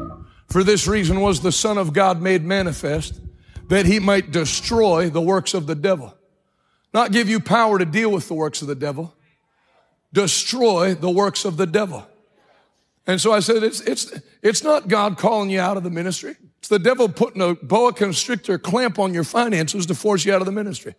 [0.49, 3.21] For this reason was the Son of God made manifest
[3.69, 6.15] that he might destroy the works of the devil.
[6.93, 9.15] Not give you power to deal with the works of the devil.
[10.13, 12.07] Destroy the works of the devil.
[13.07, 14.13] And so I said, it's, it's,
[14.43, 16.37] it's not God calling you out of the ministry.
[16.59, 20.41] It's the devil putting a boa constrictor clamp on your finances to force you out
[20.41, 20.95] of the ministry.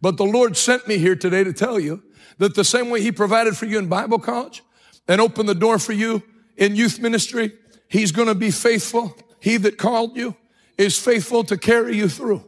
[0.00, 2.02] But the Lord sent me here today to tell you
[2.38, 4.62] that the same way he provided for you in Bible college
[5.06, 6.22] and opened the door for you
[6.56, 7.52] in youth ministry,
[7.88, 9.16] he's going to be faithful.
[9.38, 10.34] He that called you
[10.76, 12.44] is faithful to carry you through.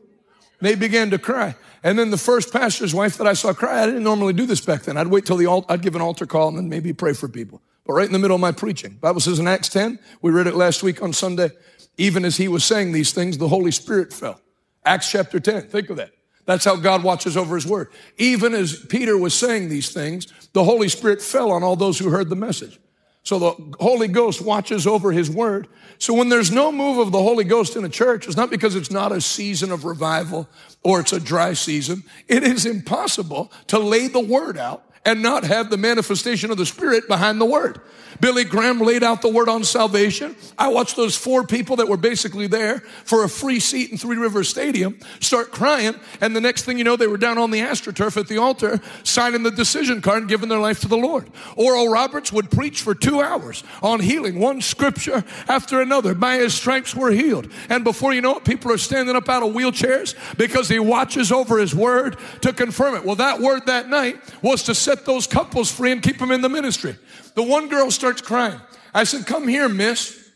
[0.60, 1.54] They began to cry.
[1.82, 4.60] And then the first pastor's wife that I saw cry, I didn't normally do this
[4.60, 4.96] back then.
[4.96, 7.28] I'd wait till the altar, I'd give an altar call and then maybe pray for
[7.28, 7.62] people.
[7.84, 10.46] But right in the middle of my preaching, Bible says in Acts 10, we read
[10.46, 11.50] it last week on Sunday,
[11.98, 14.40] even as he was saying these things, the Holy Spirit fell.
[14.84, 15.68] Acts chapter 10.
[15.68, 16.10] Think of that.
[16.46, 17.88] That's how God watches over his word.
[18.18, 22.10] Even as Peter was saying these things, the Holy Spirit fell on all those who
[22.10, 22.78] heard the message.
[23.26, 25.66] So the Holy Ghost watches over his word.
[25.98, 28.76] So when there's no move of the Holy Ghost in a church, it's not because
[28.76, 30.48] it's not a season of revival
[30.84, 32.04] or it's a dry season.
[32.28, 36.66] It is impossible to lay the word out and not have the manifestation of the
[36.66, 37.80] Spirit behind the word.
[38.20, 40.36] Billy Graham laid out the word on salvation.
[40.58, 44.16] I watched those four people that were basically there for a free seat in Three
[44.16, 45.94] River Stadium start crying.
[46.20, 48.80] And the next thing you know, they were down on the AstroTurf at the altar
[49.02, 51.30] signing the decision card and giving their life to the Lord.
[51.56, 56.14] Oral Roberts would preach for two hours on healing, one scripture after another.
[56.14, 57.50] By his stripes we're healed.
[57.68, 61.30] And before you know it, people are standing up out of wheelchairs because he watches
[61.30, 63.04] over his word to confirm it.
[63.04, 66.40] Well, that word that night was to set those couples free and keep them in
[66.40, 66.96] the ministry.
[67.34, 68.60] The one girl starts crying.
[68.94, 70.30] I said, Come here, miss.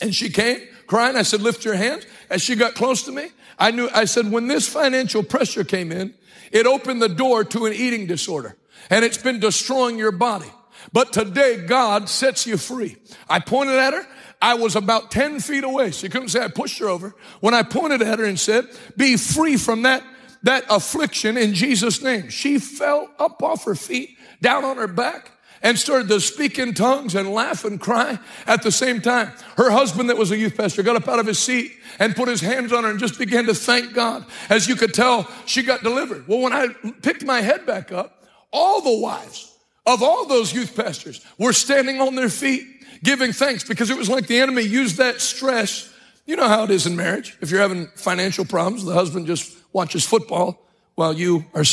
[0.00, 1.16] And she came crying.
[1.16, 2.06] I said, Lift your hands.
[2.30, 3.28] As she got close to me,
[3.58, 6.14] I knew, I said, When this financial pressure came in,
[6.50, 8.56] it opened the door to an eating disorder
[8.90, 10.50] and it's been destroying your body.
[10.92, 12.96] But today, God sets you free.
[13.28, 14.06] I pointed at her.
[14.40, 15.92] I was about 10 feet away.
[15.92, 17.14] She couldn't say I pushed her over.
[17.40, 18.66] When I pointed at her and said,
[18.96, 20.02] Be free from that,
[20.42, 25.32] that affliction in Jesus' name, she fell up off her feet, down on her back
[25.62, 29.32] and started to speak in tongues and laugh and cry at the same time.
[29.56, 32.28] Her husband, that was a youth pastor, got up out of his seat and put
[32.28, 34.26] his hands on her and just began to thank God.
[34.50, 36.26] As you could tell, she got delivered.
[36.26, 36.68] Well, when I
[37.02, 42.00] picked my head back up, all the wives of all those youth pastors were standing
[42.00, 42.66] on their feet
[43.02, 45.92] giving thanks because it was like the enemy used that stress.
[46.26, 47.36] You know how it is in marriage.
[47.40, 51.64] If you're having financial problems, the husband just watches football while you are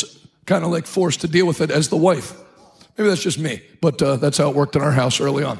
[0.45, 2.33] kind of like forced to deal with it as the wife.
[2.97, 5.59] Maybe that's just me, but uh, that's how it worked in our house early on.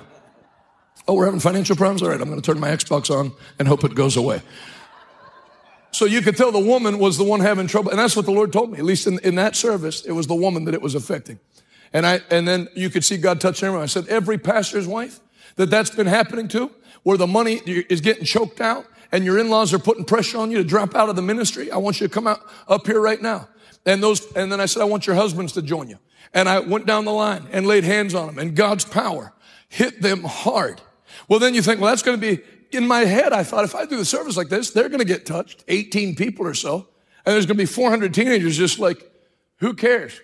[1.08, 2.04] Oh, we're having financial problems?
[2.04, 4.42] All right, I'm going to turn my Xbox on and hope it goes away.
[5.92, 7.90] So you could tell the woman was the one having trouble.
[7.90, 8.78] And that's what the Lord told me.
[8.78, 11.40] At least in, in that service, it was the woman that it was affecting.
[11.94, 13.84] And I, and then you could see God touching everyone.
[13.84, 15.20] I said, every pastor's wife
[15.56, 16.70] that that's been happening to,
[17.04, 20.58] where the money is getting choked out and your in-laws are putting pressure on you
[20.58, 21.72] to drop out of the ministry.
[21.72, 23.48] I want you to come out up here right now.
[23.86, 25.98] And those, and then I said, I want your husbands to join you.
[26.34, 29.34] And I went down the line and laid hands on them and God's power
[29.68, 30.82] hit them hard.
[31.28, 33.34] Well, then you think, well, that's going to be in my head.
[33.34, 36.16] I thought if I do the service like this, they're going to get touched, 18
[36.16, 36.88] people or so.
[37.26, 39.10] And there's going to be 400 teenagers just like,
[39.58, 40.20] who cares?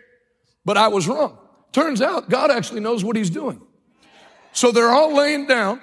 [0.64, 1.38] But I was wrong.
[1.72, 3.62] Turns out God actually knows what he's doing.
[4.54, 5.82] So they're all laying down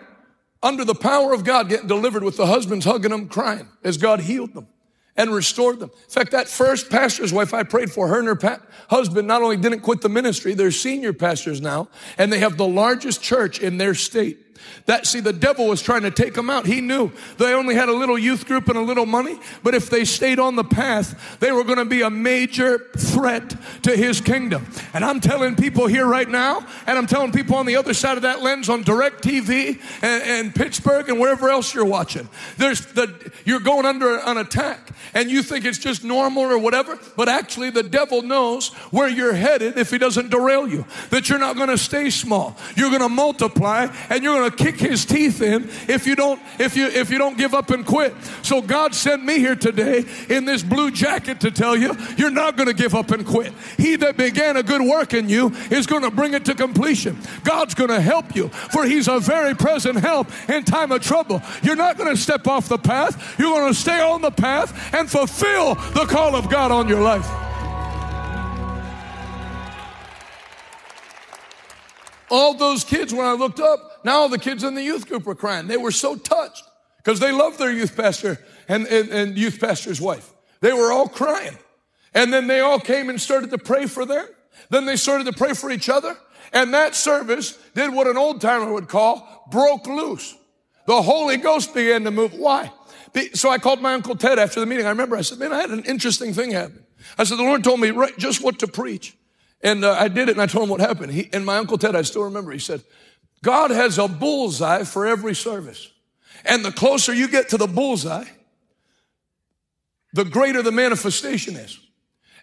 [0.63, 4.21] under the power of God, getting delivered with the husbands hugging them, crying as God
[4.21, 4.69] healed them
[5.17, 5.91] and restored them.
[5.91, 9.43] In fact, that first pastor's wife I prayed for, her and her pa- husband not
[9.43, 13.61] only didn't quit the ministry, they're senior pastors now, and they have the largest church
[13.61, 14.52] in their state.
[14.87, 16.67] That, see, the devil was trying to take them out.
[16.67, 19.89] He knew they only had a little youth group and a little money, but if
[19.89, 24.21] they stayed on the path, they were going to be a major threat to his
[24.21, 24.67] kingdom.
[24.93, 28.17] And I'm telling people here right now, and I'm telling people on the other side
[28.17, 33.33] of that lens on DirecTV and, and Pittsburgh and wherever else you're watching, there's the,
[33.45, 37.71] you're going under an attack and you think it's just normal or whatever, but actually
[37.71, 41.69] the devil knows where you're headed if he doesn't derail you, that you're not going
[41.69, 42.57] to stay small.
[42.77, 46.41] You're going to multiply and you're going going kick his teeth in if you don't
[46.59, 48.15] if you if you don't give up and quit.
[48.43, 52.57] So God sent me here today in this blue jacket to tell you you're not
[52.57, 53.53] going to give up and quit.
[53.77, 57.19] He that began a good work in you is going to bring it to completion.
[57.45, 61.43] God's going to help you for he's a very present help in time of trouble.
[61.63, 63.39] You're not going to step off the path.
[63.39, 67.01] You're going to stay on the path and fulfill the call of God on your
[67.01, 67.29] life.
[72.31, 75.35] All those kids, when I looked up, now the kids in the youth group were
[75.35, 75.67] crying.
[75.67, 76.65] They were so touched
[76.99, 78.39] because they loved their youth pastor
[78.69, 80.33] and, and, and youth pastor's wife.
[80.61, 81.59] They were all crying.
[82.15, 84.27] And then they all came and started to pray for them.
[84.71, 86.17] Then they started to pray for each other.
[86.53, 90.35] And that service did what an old timer would call broke loose.
[90.87, 92.35] The Holy Ghost began to move.
[92.35, 92.71] Why?
[93.35, 94.87] So I called my Uncle Ted after the meeting.
[94.87, 96.85] I remember I said, man, I had an interesting thing happen.
[97.19, 99.17] I said, the Lord told me right, just what to preach.
[99.63, 101.13] And uh, I did it and I told him what happened.
[101.13, 102.83] He, and my Uncle Ted, I still remember, he said,
[103.43, 105.91] God has a bullseye for every service.
[106.45, 108.25] And the closer you get to the bullseye,
[110.13, 111.79] the greater the manifestation is.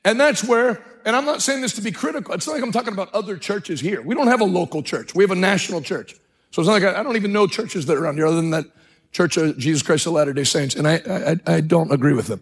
[0.06, 2.34] And that's where, and I'm not saying this to be critical.
[2.34, 4.02] It's not like I'm talking about other churches here.
[4.02, 5.14] We don't have a local church.
[5.14, 6.16] We have a national church.
[6.52, 8.38] So it's not like I, I don't even know churches that are around here other
[8.38, 8.66] than that
[9.12, 10.76] Church of Jesus Christ of Latter-day Saints.
[10.76, 11.02] And I,
[11.48, 12.42] I, I don't agree with them.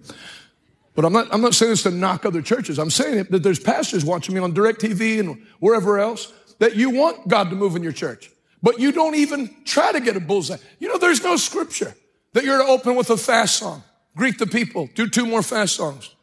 [0.96, 2.78] But I'm not, I'm not saying this to knock other churches.
[2.78, 7.28] I'm saying that there's pastors watching me on DirecTV and wherever else that you want
[7.28, 8.32] God to move in your church,
[8.62, 10.58] but you don't even try to get a bullseye.
[10.80, 11.94] You know, there's no scripture
[12.34, 13.84] that you're to open with a fast song,
[14.16, 16.16] greet the people, do two more fast songs,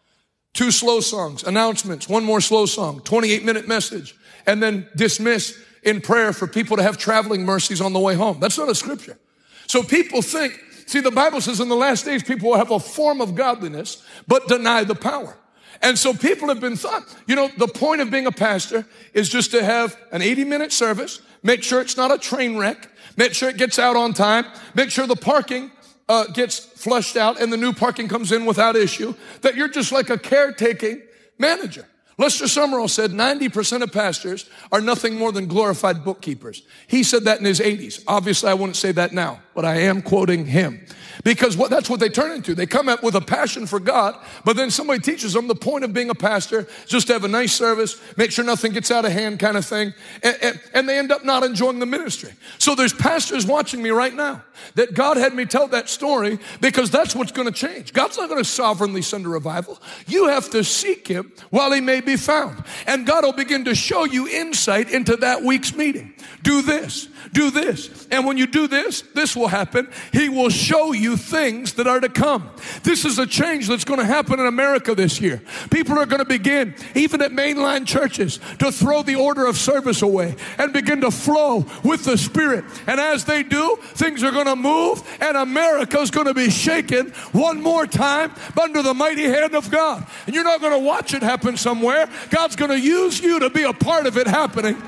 [0.52, 4.16] two slow songs, announcements, one more slow song, 28 minute message,
[4.46, 8.38] and then dismiss in prayer for people to have traveling mercies on the way home.
[8.40, 9.18] That's not a scripture.
[9.66, 12.78] So people think See, the Bible says in the last days, people will have a
[12.78, 15.36] form of godliness, but deny the power.
[15.82, 19.28] And so people have been thought, you know, the point of being a pastor is
[19.28, 23.34] just to have an 80 minute service, make sure it's not a train wreck, make
[23.34, 25.70] sure it gets out on time, make sure the parking
[26.08, 29.92] uh, gets flushed out and the new parking comes in without issue, that you're just
[29.92, 31.02] like a caretaking
[31.38, 31.86] manager.
[32.16, 36.62] Lester Sumrall said 90% of pastors are nothing more than glorified bookkeepers.
[36.86, 38.04] He said that in his 80s.
[38.06, 40.84] Obviously, I wouldn't say that now, but I am quoting him.
[41.22, 42.54] Because what, that's what they turn into.
[42.54, 45.84] They come up with a passion for God, but then somebody teaches them the point
[45.84, 49.04] of being a pastor, just to have a nice service, make sure nothing gets out
[49.04, 49.94] of hand kind of thing.
[50.22, 52.32] And, and, and they end up not enjoying the ministry.
[52.58, 54.42] So there's pastors watching me right now
[54.74, 57.92] that God had me tell that story because that's what's going to change.
[57.92, 59.80] God's not going to sovereignly send a revival.
[60.06, 62.62] You have to seek Him while He may be found.
[62.86, 66.14] And God will begin to show you insight into that week's meeting.
[66.42, 68.06] Do this, do this.
[68.10, 69.88] And when you do this, this will happen.
[70.12, 72.50] He will show you things that are to come.
[72.82, 75.42] This is a change that's going to happen in America this year.
[75.70, 80.02] People are going to begin, even at mainline churches, to throw the order of service
[80.02, 82.64] away and begin to flow with the Spirit.
[82.86, 86.50] And as they do, things are going to move and America is going to be
[86.50, 90.06] shaken one more time under the mighty hand of God.
[90.26, 92.08] And you're not going to watch it happen somewhere.
[92.30, 94.80] God's going to use you to be a part of it happening.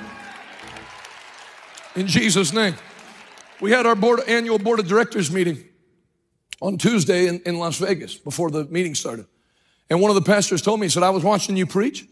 [1.95, 2.75] In Jesus' name.
[3.61, 5.65] We had our board, annual board of directors meeting
[6.61, 9.27] on Tuesday in, in Las Vegas before the meeting started.
[9.89, 12.07] And one of the pastors told me, he said, I was watching you preach.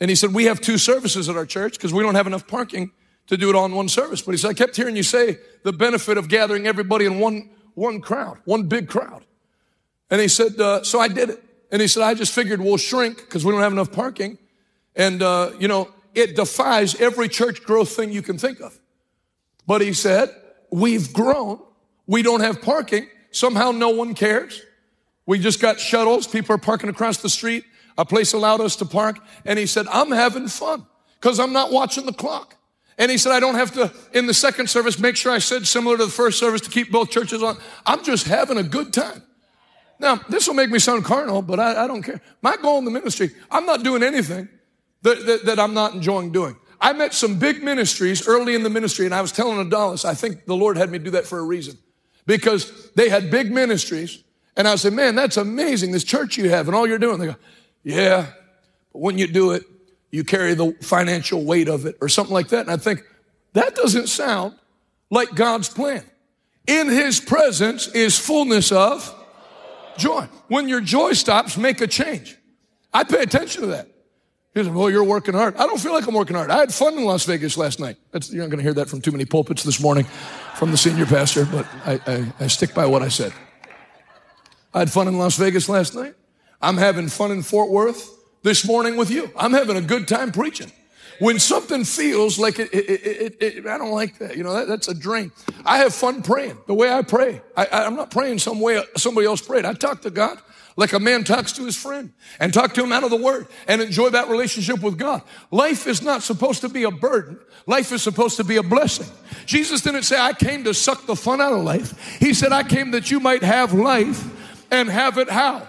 [0.00, 2.46] And he said, we have two services at our church because we don't have enough
[2.46, 2.92] parking
[3.26, 4.22] to do it on one service.
[4.22, 7.50] But he said, I kept hearing you say the benefit of gathering everybody in one,
[7.74, 9.24] one crowd, one big crowd.
[10.10, 11.44] And he said, uh, so I did it.
[11.70, 14.38] And he said, I just figured we'll shrink because we don't have enough parking.
[14.96, 18.78] And, uh, you know, it defies every church growth thing you can think of.
[19.66, 20.34] But he said,
[20.70, 21.60] we've grown.
[22.06, 23.08] We don't have parking.
[23.30, 24.62] Somehow no one cares.
[25.26, 26.26] We just got shuttles.
[26.26, 27.64] People are parking across the street.
[27.96, 29.18] A place allowed us to park.
[29.44, 30.86] And he said, I'm having fun
[31.20, 32.56] because I'm not watching the clock.
[32.98, 35.66] And he said, I don't have to, in the second service, make sure I said
[35.66, 37.56] similar to the first service to keep both churches on.
[37.86, 39.22] I'm just having a good time.
[39.98, 42.20] Now, this will make me sound carnal, but I, I don't care.
[42.42, 44.48] My goal in the ministry, I'm not doing anything
[45.02, 46.56] that, that, that I'm not enjoying doing.
[46.80, 50.14] I met some big ministries early in the ministry, and I was telling Adalis, I
[50.14, 51.76] think the Lord had me do that for a reason
[52.26, 54.22] because they had big ministries.
[54.56, 57.18] And I said, man, that's amazing, this church you have and all you're doing.
[57.18, 57.36] They go,
[57.82, 58.26] yeah,
[58.92, 59.64] but when you do it,
[60.10, 62.62] you carry the financial weight of it or something like that.
[62.62, 63.04] And I think
[63.52, 64.56] that doesn't sound
[65.10, 66.04] like God's plan.
[66.66, 69.14] In his presence is fullness of
[69.96, 70.28] joy.
[70.48, 72.36] When your joy stops, make a change.
[72.92, 73.88] I pay attention to that.
[74.54, 75.54] He said, well, you're working hard.
[75.56, 76.50] I don't feel like I'm working hard.
[76.50, 77.96] I had fun in Las Vegas last night.
[78.10, 80.04] That's, you're not going to hear that from too many pulpits this morning
[80.56, 83.32] from the senior pastor, but I, I, I stick by what I said.
[84.74, 86.14] I had fun in Las Vegas last night.
[86.60, 88.10] I'm having fun in Fort Worth
[88.42, 89.30] this morning with you.
[89.36, 90.72] I'm having a good time preaching.
[91.20, 94.36] When something feels like it, it, it, it I don't like that.
[94.36, 95.30] You know, that, that's a drain.
[95.64, 97.40] I have fun praying the way I pray.
[97.56, 99.64] I, I'm not praying some way somebody else prayed.
[99.64, 100.38] I talk to God
[100.76, 103.48] like a man talks to his friend and talk to him out of the word
[103.68, 105.22] and enjoy that relationship with God.
[105.50, 107.38] Life is not supposed to be a burden.
[107.66, 109.06] Life is supposed to be a blessing.
[109.46, 112.18] Jesus didn't say, I came to suck the fun out of life.
[112.18, 114.24] He said, I came that you might have life
[114.70, 115.66] and have it how?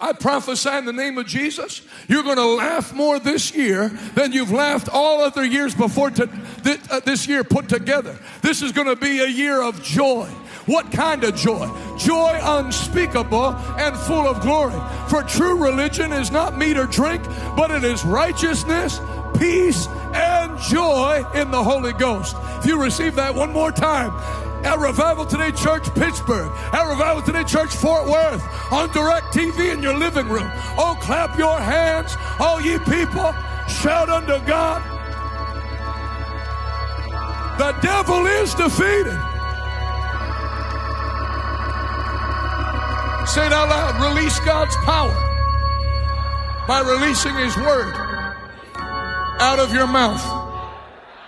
[0.00, 4.32] I prophesy in the name of Jesus, you're going to laugh more this year than
[4.32, 6.28] you've laughed all other years before to,
[6.62, 8.18] th- uh, this year put together.
[8.42, 10.28] This is going to be a year of joy.
[10.66, 11.70] What kind of joy?
[11.96, 14.78] Joy unspeakable and full of glory.
[15.08, 17.22] For true religion is not meat or drink,
[17.56, 19.00] but it is righteousness,
[19.38, 22.36] peace, and joy in the Holy Ghost.
[22.58, 24.10] If you receive that one more time,
[24.64, 28.42] at Revival Today Church Pittsburgh, at Revival Today Church Fort Worth,
[28.72, 30.50] on DirecTV in your living room.
[30.76, 33.32] Oh, clap your hands, all ye people,
[33.68, 34.82] shout unto God.
[37.58, 39.35] The devil is defeated.
[43.26, 44.14] Say it out loud.
[44.14, 45.14] Release God's power
[46.66, 47.92] by releasing His word
[49.40, 50.22] out of your mouth.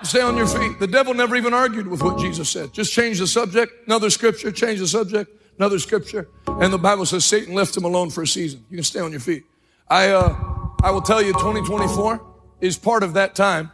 [0.05, 0.78] Stay on your feet.
[0.78, 2.72] The devil never even argued with what Jesus said.
[2.72, 6.28] Just change the subject, another scripture, change the subject, another scripture.
[6.46, 8.64] And the Bible says Satan left him alone for a season.
[8.70, 9.44] You can stay on your feet.
[9.88, 10.36] I, uh,
[10.82, 12.24] I will tell you 2024
[12.61, 13.72] is part of that time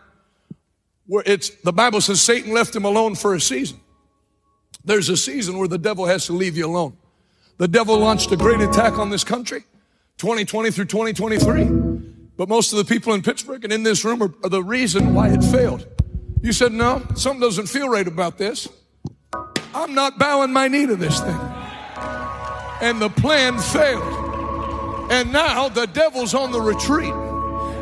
[1.07, 3.81] where it's, the Bible says Satan left him alone for a season.
[4.85, 6.97] There's a season where the devil has to leave you alone.
[7.57, 9.61] The devil launched a great attack on this country,
[10.19, 11.65] 2020 through 2023.
[12.37, 15.15] But most of the people in Pittsburgh and in this room are, are the reason
[15.15, 15.87] why it failed.
[16.43, 18.69] You said, no, something doesn't feel right about this.
[19.75, 21.39] I'm not bowing my knee to this thing.
[22.81, 25.11] And the plan failed.
[25.11, 27.15] And now the devil's on the retreat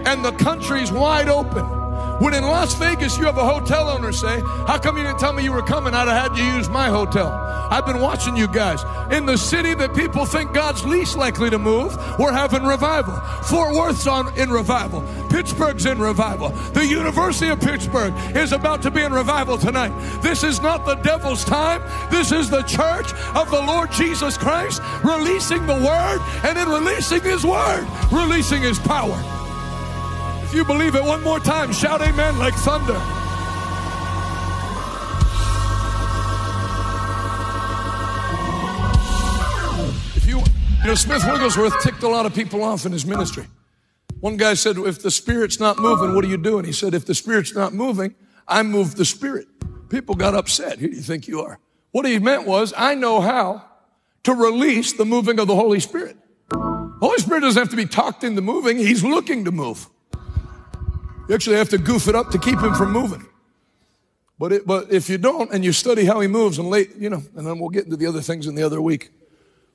[0.07, 1.82] and the country's wide open.
[2.23, 5.33] When in Las Vegas, you have a hotel owner say, How come you didn't tell
[5.33, 5.93] me you were coming?
[5.93, 7.33] I'd have had you use my hotel.
[7.69, 8.85] I've been watching you guys.
[9.13, 13.17] In the city that people think God's least likely to move, we're having revival.
[13.43, 15.03] Fort Worth's on in revival.
[15.31, 16.51] Pittsburgh's in revival.
[16.75, 19.93] The University of Pittsburgh is about to be in revival tonight.
[20.23, 21.83] This is not the devil's time.
[22.09, 27.23] This is the church of the Lord Jesus Christ releasing the word and then releasing
[27.23, 29.21] his word, releasing his power.
[30.53, 33.01] If you believe it one more time, shout amen like thunder.
[40.15, 40.41] If you,
[40.83, 43.47] you know, Smith Wigglesworth ticked a lot of people off in his ministry.
[44.21, 46.67] One guy said, if the spirit's not moving, what are you doing?
[46.67, 48.15] He said, if the spirit's not moving,
[48.47, 49.49] I move the spirit.
[49.89, 50.81] People got upset.
[50.81, 51.61] Who do you think you are?
[51.93, 53.65] What he meant was, I know how
[54.25, 56.19] to release the moving of the Holy Spirit.
[56.51, 58.77] The Holy Spirit doesn't have to be talked into moving.
[58.77, 59.89] He's looking to move.
[61.29, 63.27] You actually have to goof it up to keep him from moving.
[64.39, 67.09] But, it, but if you don't and you study how he moves and late, you
[67.09, 69.11] know, and then we'll get into the other things in the other week,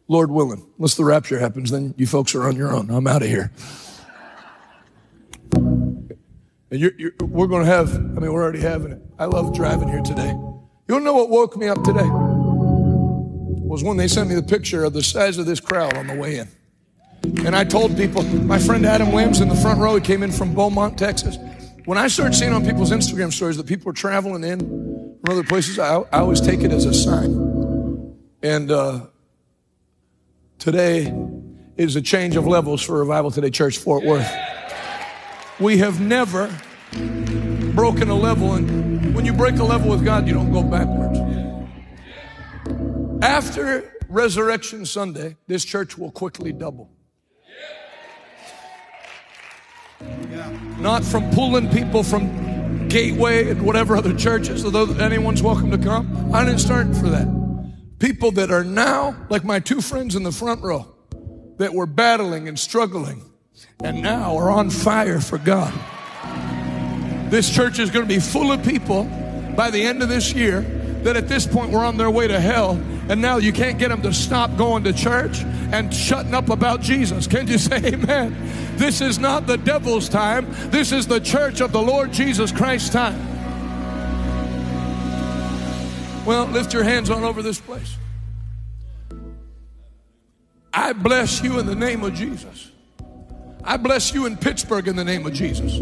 [0.09, 2.89] Lord willing, unless the rapture happens, then you folks are on your own.
[2.89, 3.51] I'm out of here.
[6.69, 9.01] And you're, you're, we're going to have, I mean, we're already having it.
[9.17, 10.29] I love driving here today.
[10.29, 12.07] You don't know what woke me up today?
[13.67, 16.15] Was when they sent me the picture of the size of this crowd on the
[16.15, 16.49] way in.
[17.45, 20.31] And I told people, my friend Adam Williams in the front row, he came in
[20.31, 21.37] from Beaumont, Texas.
[21.85, 25.43] When I started seeing on people's Instagram stories that people are traveling in from other
[25.43, 28.17] places, I, I always take it as a sign.
[28.43, 29.07] And uh,
[30.59, 31.13] today
[31.77, 34.29] is a change of levels for Revival Today Church Fort Worth.
[35.59, 36.53] We have never
[37.73, 41.19] broken a level, and when you break a level with God, you don't go backwards.
[43.21, 46.89] After Resurrection Sunday, this church will quickly double.
[50.79, 56.33] Not from pulling people from Gateway and whatever other churches, although anyone's welcome to come.
[56.33, 57.27] I didn't start for that.
[57.99, 60.87] People that are now, like my two friends in the front row,
[61.57, 63.23] that were battling and struggling
[63.83, 65.73] and now are on fire for God.
[67.31, 69.03] This church is going to be full of people
[69.55, 70.61] by the end of this year
[71.01, 72.75] that at this point were on their way to hell
[73.09, 76.81] and now you can't get them to stop going to church and shutting up about
[76.81, 77.27] Jesus.
[77.27, 78.35] Can you say amen?
[78.77, 80.47] This is not the devil's time.
[80.69, 83.37] This is the church of the Lord Jesus Christ's time.
[86.25, 87.95] Well, lift your hands on over this place.
[90.73, 92.71] I bless you in the name of Jesus.
[93.63, 95.79] I bless you in Pittsburgh in the name of Jesus.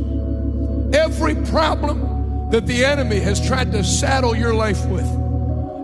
[0.95, 5.05] Every problem that the enemy has tried to saddle your life with,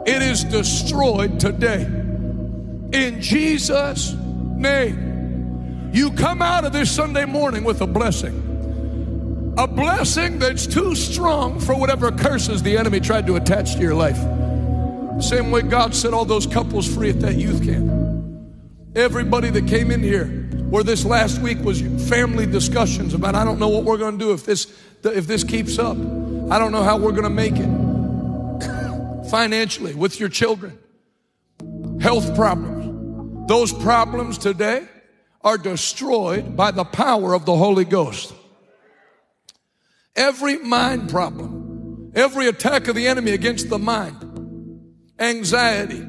[0.05, 1.83] it is destroyed today.
[1.83, 5.91] In Jesus' name.
[5.93, 9.53] You come out of this Sunday morning with a blessing.
[9.57, 13.93] A blessing that's too strong for whatever curses the enemy tried to attach to your
[13.93, 14.17] life.
[15.21, 17.91] Same way God set all those couples free at that youth camp.
[18.95, 20.27] Everybody that came in here,
[20.69, 24.25] where this last week was family discussions about, I don't know what we're going to
[24.25, 24.73] do if this,
[25.03, 25.97] if this keeps up.
[25.97, 27.90] I don't know how we're going to make it
[29.31, 30.77] financially with your children.
[32.01, 33.47] Health problems.
[33.47, 34.85] Those problems today
[35.41, 38.33] are destroyed by the power of the Holy Ghost.
[40.15, 44.17] Every mind problem, every attack of the enemy against the mind,
[45.17, 46.05] anxiety,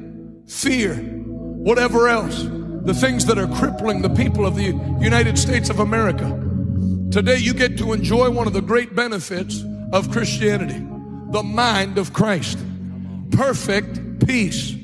[0.47, 4.65] fear, whatever else, the things that are crippling the people of the
[4.99, 6.29] United States of America.
[7.09, 9.63] Today, you get to enjoy one of the great benefits
[9.93, 10.85] of Christianity
[11.33, 12.59] the mind of Christ,
[13.35, 14.75] perfect peace,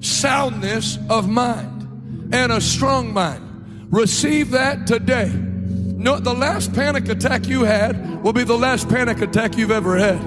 [0.00, 3.88] soundness of mind, and a strong mind.
[3.90, 5.30] Receive that today.
[5.34, 9.96] No, the last panic attack you had will be the last panic attack you've ever
[9.96, 10.18] had.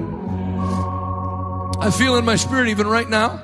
[1.79, 3.37] I feel in my spirit, even right now,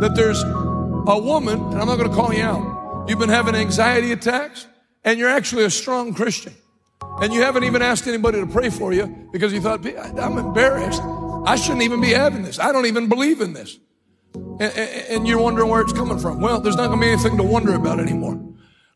[0.00, 2.78] that there's a woman, and I'm not going to call you out
[3.08, 4.66] You've been having anxiety attacks,
[5.02, 6.52] and you're actually a strong Christian.
[7.00, 11.00] And you haven't even asked anybody to pray for you because you thought, I'm embarrassed.
[11.46, 12.58] I shouldn't even be having this.
[12.58, 13.78] I don't even believe in this.
[14.34, 16.40] And, and you're wondering where it's coming from.
[16.40, 18.40] Well, there's not going to be anything to wonder about anymore.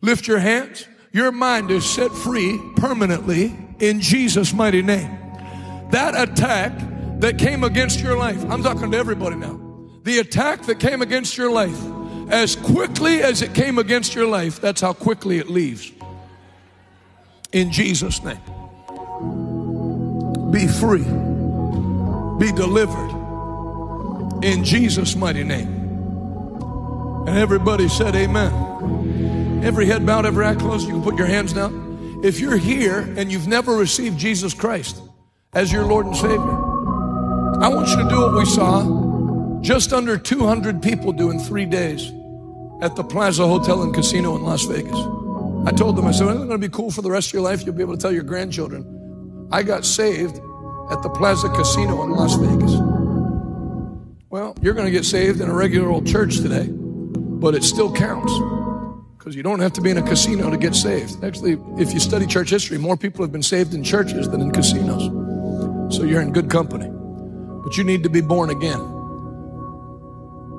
[0.00, 0.86] Lift your hands.
[1.12, 5.10] Your mind is set free permanently in Jesus' mighty name.
[5.90, 6.72] That attack
[7.20, 9.60] that came against your life, I'm talking to everybody now.
[10.04, 11.78] The attack that came against your life
[12.30, 15.92] as quickly as it came against your life, that's how quickly it leaves.
[17.52, 18.40] In Jesus' name.
[20.50, 21.31] Be free.
[22.42, 23.10] Be delivered.
[24.42, 25.68] In Jesus' mighty name.
[27.28, 29.62] And everybody said, Amen.
[29.62, 30.88] Every head bowed, every eye closed.
[30.88, 32.20] You can put your hands down.
[32.24, 35.00] If you're here and you've never received Jesus Christ
[35.52, 36.40] as your Lord and Savior,
[37.62, 41.64] I want you to do what we saw just under 200 people do in three
[41.64, 42.10] days
[42.80, 44.98] at the Plaza Hotel and Casino in Las Vegas.
[45.64, 47.34] I told them, I said, isn't it going to be cool for the rest of
[47.34, 47.64] your life?
[47.64, 50.40] You'll be able to tell your grandchildren, I got saved
[50.92, 52.74] at the Plaza Casino in Las Vegas.
[54.28, 57.90] Well, you're going to get saved in a regular old church today, but it still
[57.90, 58.32] counts
[59.16, 61.24] because you don't have to be in a casino to get saved.
[61.24, 64.50] Actually, if you study church history, more people have been saved in churches than in
[64.50, 65.04] casinos.
[65.96, 66.90] So you're in good company.
[67.62, 68.80] But you need to be born again.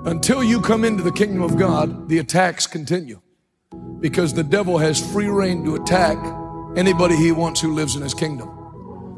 [0.05, 3.21] Until you come into the kingdom of God, the attacks continue
[3.99, 6.17] because the devil has free reign to attack
[6.75, 8.62] anybody he wants who lives in his kingdom.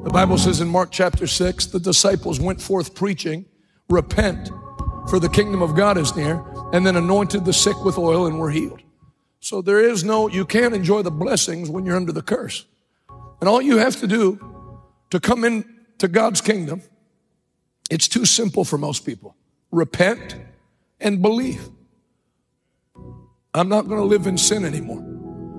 [0.05, 3.43] The Bible says in Mark chapter 6, the disciples went forth preaching,
[3.89, 4.51] repent,
[5.09, 8.39] for the kingdom of God is near, and then anointed the sick with oil and
[8.39, 8.83] were healed.
[9.39, 12.67] So there is no, you can't enjoy the blessings when you're under the curse.
[13.39, 14.39] And all you have to do
[15.09, 16.83] to come into God's kingdom,
[17.89, 19.35] it's too simple for most people.
[19.71, 20.35] Repent,
[20.99, 21.67] and believe.
[23.55, 25.03] I'm not going to live in sin anymore.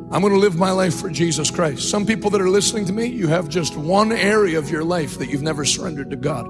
[0.09, 1.91] I'm going to live my life for Jesus Christ.
[1.91, 5.19] Some people that are listening to me, you have just one area of your life
[5.19, 6.47] that you've never surrendered to God.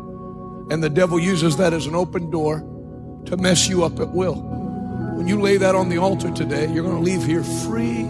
[0.70, 2.60] And the devil uses that as an open door
[3.24, 4.34] to mess you up at will.
[5.16, 8.02] When you lay that on the altar today, you're going to leave here free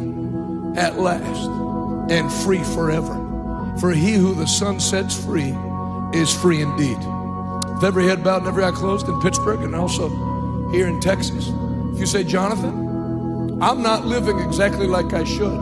[0.76, 1.48] at last
[2.10, 3.76] and free forever.
[3.78, 5.54] For he who the Son sets free
[6.12, 6.98] is free indeed.
[7.74, 10.08] With every head bowed and every eye closed in Pittsburgh and also
[10.72, 11.48] here in Texas.
[11.92, 12.85] If you say, Jonathan,
[13.60, 15.58] I'm not living exactly like I should,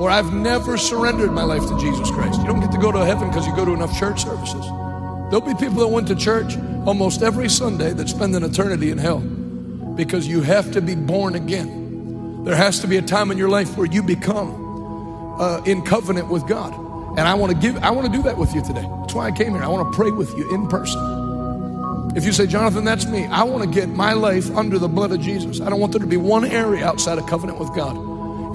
[0.00, 2.40] or I've never surrendered my life to Jesus Christ.
[2.40, 4.64] You don't get to go to heaven because you go to enough church services.
[5.28, 6.56] There'll be people that went to church
[6.86, 11.34] almost every Sunday that spend an eternity in hell because you have to be born
[11.34, 12.44] again.
[12.44, 16.28] There has to be a time in your life where you become uh, in covenant
[16.28, 16.72] with God.
[17.18, 18.88] And I want to give, I want to do that with you today.
[19.00, 19.62] That's why I came here.
[19.62, 21.00] I want to pray with you in person.
[22.16, 25.12] If you say, Jonathan, that's me, I want to get my life under the blood
[25.12, 25.60] of Jesus.
[25.60, 27.96] I don't want there to be one area outside of covenant with God.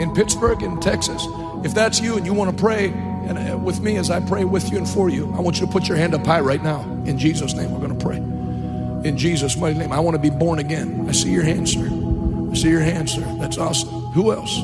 [0.02, 1.26] In Pittsburgh, in Texas,
[1.64, 2.94] if that's you and you want to pray
[3.28, 5.66] and uh, with me as I pray with you and for you, I want you
[5.66, 6.82] to put your hand up high right now.
[7.06, 8.18] In Jesus' name, we're going to pray.
[8.18, 11.08] In Jesus' mighty name, I want to be born again.
[11.08, 11.86] I see your hand, sir.
[11.86, 13.22] I see your hand, sir.
[13.40, 13.90] That's awesome.
[13.90, 14.58] Who else?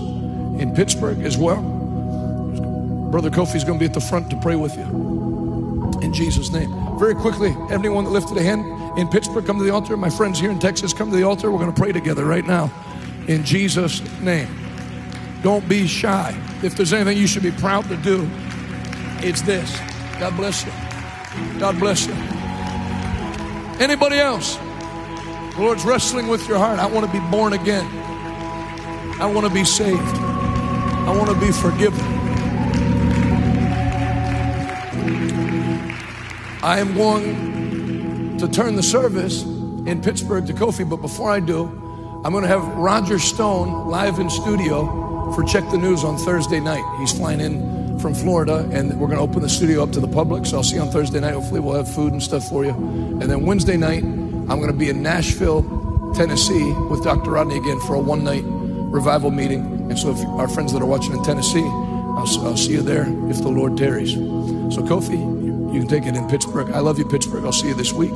[0.61, 1.61] In Pittsburgh as well?
[3.11, 5.99] Brother Kofi's going to be at the front to pray with you.
[6.01, 6.71] In Jesus' name.
[6.99, 8.63] Very quickly, anyone that lifted a hand,
[8.97, 9.95] in Pittsburgh, come to the altar.
[9.95, 11.51] My friends here in Texas, come to the altar.
[11.51, 12.71] We're going to pray together right now
[13.27, 14.49] in Jesus' name.
[15.43, 16.37] Don't be shy.
[16.61, 18.29] If there's anything you should be proud to do,
[19.23, 19.79] it's this.
[20.19, 20.71] God bless you.
[21.59, 22.13] God bless you.
[23.83, 24.57] Anybody else?
[24.57, 26.79] The Lord's wrestling with your heart.
[26.79, 27.85] I want to be born again.
[29.19, 29.97] I want to be saved.
[29.97, 31.99] I want to be forgiven.
[36.63, 37.51] I am going
[38.41, 41.65] to turn the service in Pittsburgh to Kofi, but before I do,
[42.25, 46.59] I'm going to have Roger Stone live in studio for Check the News on Thursday
[46.59, 46.83] night.
[46.99, 50.07] He's flying in from Florida, and we're going to open the studio up to the
[50.07, 50.47] public.
[50.47, 51.35] So I'll see you on Thursday night.
[51.35, 52.71] Hopefully, we'll have food and stuff for you.
[52.71, 55.61] And then Wednesday night, I'm going to be in Nashville,
[56.15, 57.29] Tennessee with Dr.
[57.29, 59.61] Rodney again for a one night revival meeting.
[59.91, 63.05] And so, if our friends that are watching in Tennessee, I'll, I'll see you there
[63.29, 64.13] if the Lord tarries.
[64.13, 66.71] So, Kofi, you, you can take it in Pittsburgh.
[66.71, 67.45] I love you, Pittsburgh.
[67.45, 68.13] I'll see you this week.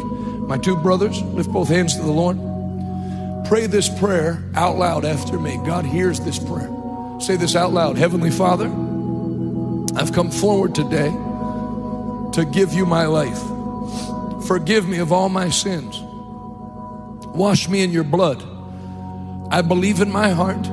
[0.47, 2.37] My two brothers, lift both hands to the Lord.
[3.47, 5.57] Pray this prayer out loud after me.
[5.65, 6.71] God hears this prayer.
[7.19, 8.67] Say this out loud Heavenly Father,
[9.95, 11.09] I've come forward today
[12.33, 13.41] to give you my life.
[14.47, 15.99] Forgive me of all my sins.
[17.35, 18.43] Wash me in your blood.
[19.51, 20.65] I believe in my heart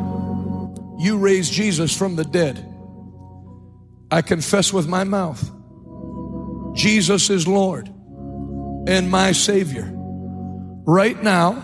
[0.99, 2.69] you raised Jesus from the dead.
[4.11, 5.51] I confess with my mouth
[6.75, 7.93] Jesus is Lord
[8.87, 9.91] and my Savior.
[10.85, 11.63] Right now,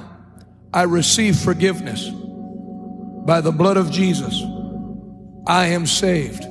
[0.72, 2.08] I receive forgiveness
[3.26, 4.42] by the blood of Jesus.
[5.46, 6.44] I am saved.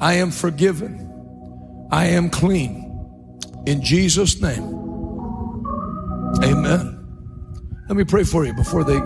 [0.00, 1.88] I am forgiven.
[1.90, 2.88] I am clean.
[3.66, 4.64] In Jesus' name.
[6.42, 6.98] Amen.
[7.88, 9.00] Let me pray for you before they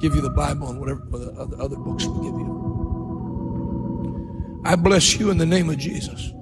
[0.00, 1.02] give you the Bible and whatever
[1.38, 2.58] other, other books we give you.
[4.64, 6.32] I bless you in the name of Jesus.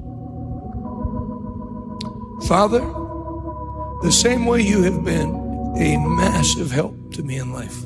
[2.49, 2.81] Father,
[4.03, 5.35] the same way you have been
[5.77, 7.85] a massive help to me in life,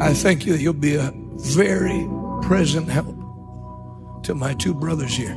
[0.00, 2.08] I thank you that you'll be a very
[2.42, 3.16] present help
[4.24, 5.36] to my two brothers here.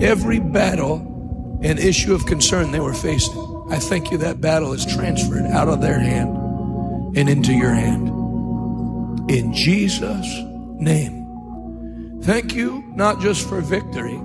[0.00, 3.36] Every battle and issue of concern they were facing,
[3.70, 6.36] I thank you that battle is transferred out of their hand
[7.16, 8.08] and into your hand.
[9.30, 10.26] In Jesus'
[10.80, 12.20] name.
[12.22, 14.20] Thank you not just for victory,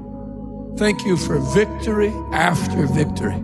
[0.78, 3.44] thank you for victory after victory.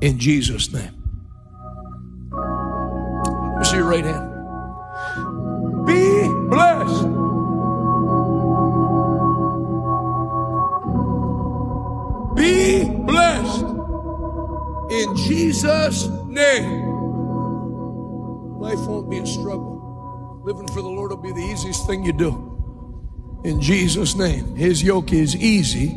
[0.00, 0.90] In Jesus' name.
[3.64, 4.30] See your right hand.
[5.86, 7.04] Be blessed.
[12.34, 13.64] Be blessed
[14.90, 16.84] in Jesus' name.
[18.58, 20.40] Life won't be a struggle.
[20.44, 23.40] Living for the Lord will be the easiest thing you do.
[23.44, 24.56] In Jesus' name.
[24.56, 25.90] His yoke is easy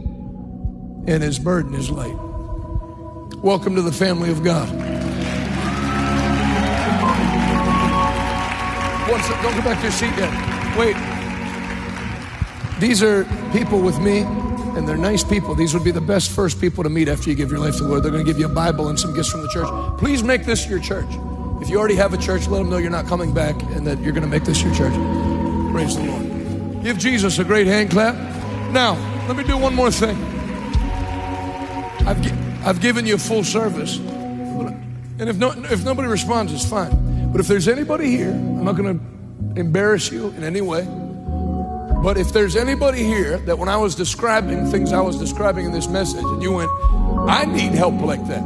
[1.07, 2.26] and his burden is light.
[3.47, 4.67] Welcome to the family of God.
[9.09, 10.77] One sec- don't go back to your seat yet.
[10.77, 10.97] Wait.
[12.81, 13.23] These are
[13.53, 14.19] people with me,
[14.75, 15.55] and they're nice people.
[15.55, 17.83] These would be the best first people to meet after you give your life to
[17.83, 18.03] the Lord.
[18.03, 19.69] They're going to give you a Bible and some gifts from the church.
[19.97, 21.07] Please make this your church.
[21.61, 24.01] If you already have a church, let them know you're not coming back and that
[24.01, 24.93] you're going to make this your church.
[25.71, 26.83] Praise the Lord.
[26.83, 28.15] Give Jesus a great hand clap.
[28.73, 28.95] Now,
[29.29, 30.17] let me do one more thing.
[32.05, 33.97] I've, I've given you full service.
[33.97, 37.31] And if, no, if nobody responds, it's fine.
[37.31, 40.83] But if there's anybody here, I'm not going to embarrass you in any way.
[42.03, 45.71] But if there's anybody here that when I was describing things I was describing in
[45.71, 46.69] this message, and you went,
[47.29, 48.41] I need help like that.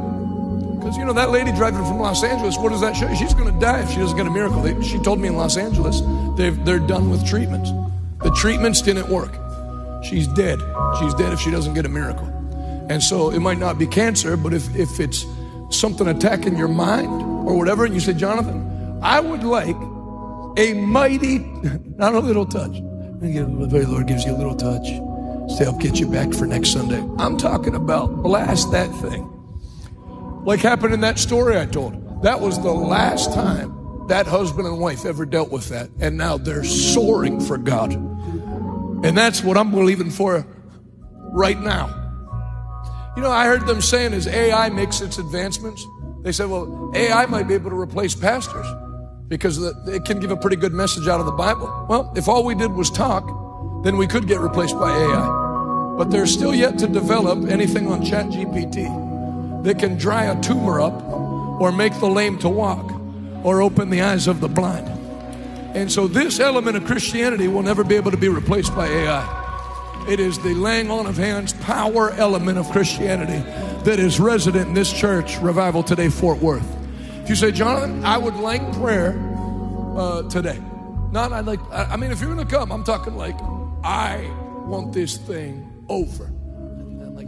[0.77, 3.11] Because, you know, that lady driving from Los Angeles, what does that show?
[3.15, 4.61] She's going to die if she doesn't get a miracle.
[4.61, 6.01] They, she told me in Los Angeles,
[6.37, 7.71] they've, they're done with treatments.
[8.21, 9.33] The treatments didn't work.
[10.03, 10.59] She's dead.
[10.99, 12.40] She's dead if she doesn't get a miracle.
[12.91, 15.25] And so it might not be cancer, but if, if it's
[15.69, 17.07] something attacking your mind
[17.47, 19.77] or whatever, and you say, Jonathan, I would like
[20.57, 21.39] a mighty,
[21.95, 22.73] not a little touch.
[22.73, 24.85] The very Lord gives you a little touch
[25.57, 27.01] to help get you back for next Sunday.
[27.17, 29.25] I'm talking about blast that thing.
[30.43, 32.23] Like happened in that story I told.
[32.23, 35.89] That was the last time that husband and wife ever dealt with that.
[36.01, 37.93] And now they're soaring for God.
[37.93, 40.45] And that's what I'm believing for
[41.31, 42.00] right now.
[43.15, 45.85] You know, I heard them saying as AI makes its advancements,
[46.21, 48.65] they said, well, AI might be able to replace pastors
[49.27, 49.57] because
[49.87, 51.85] it can give a pretty good message out of the Bible.
[51.89, 55.95] Well, if all we did was talk, then we could get replaced by AI.
[55.97, 61.03] But they're still yet to develop anything on ChatGPT that can dry a tumor up
[61.61, 62.93] or make the lame to walk
[63.43, 64.87] or open the eyes of the blind.
[65.75, 69.40] And so this element of Christianity will never be able to be replaced by AI.
[70.07, 73.39] It is the laying on of hands power element of Christianity
[73.83, 76.67] that is resident in this church, Revival Today, Fort Worth.
[77.23, 79.15] If you say, Jonathan, I would like prayer
[79.95, 80.59] uh, today.
[81.11, 83.39] Not, I'd like, I mean, if you're going to come, I'm talking like,
[83.83, 84.29] I
[84.65, 86.31] want this thing over.
[87.13, 87.27] Like.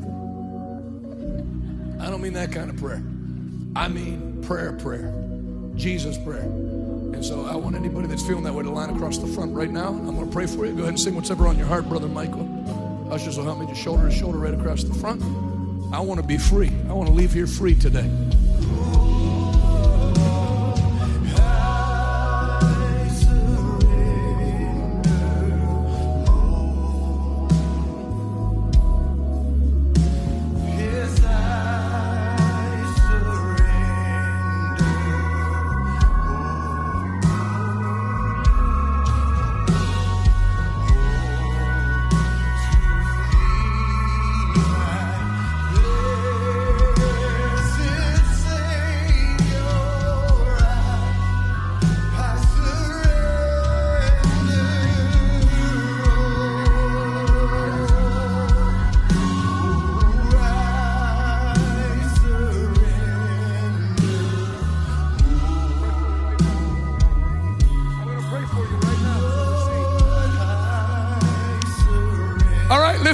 [2.01, 3.03] I don't mean that kind of prayer.
[3.75, 5.13] I mean prayer, prayer.
[5.75, 6.49] Jesus prayer.
[7.13, 9.69] And so I want anybody that's feeling that way to line across the front right
[9.69, 9.87] now.
[9.87, 10.73] I'm going to pray for you.
[10.73, 12.49] Go ahead and sing what's ever on your heart, Brother Michael.
[13.11, 15.21] Ushers will help me just shoulder to shoulder right across the front.
[15.93, 16.71] I want to be free.
[16.89, 18.09] I want to leave here free today.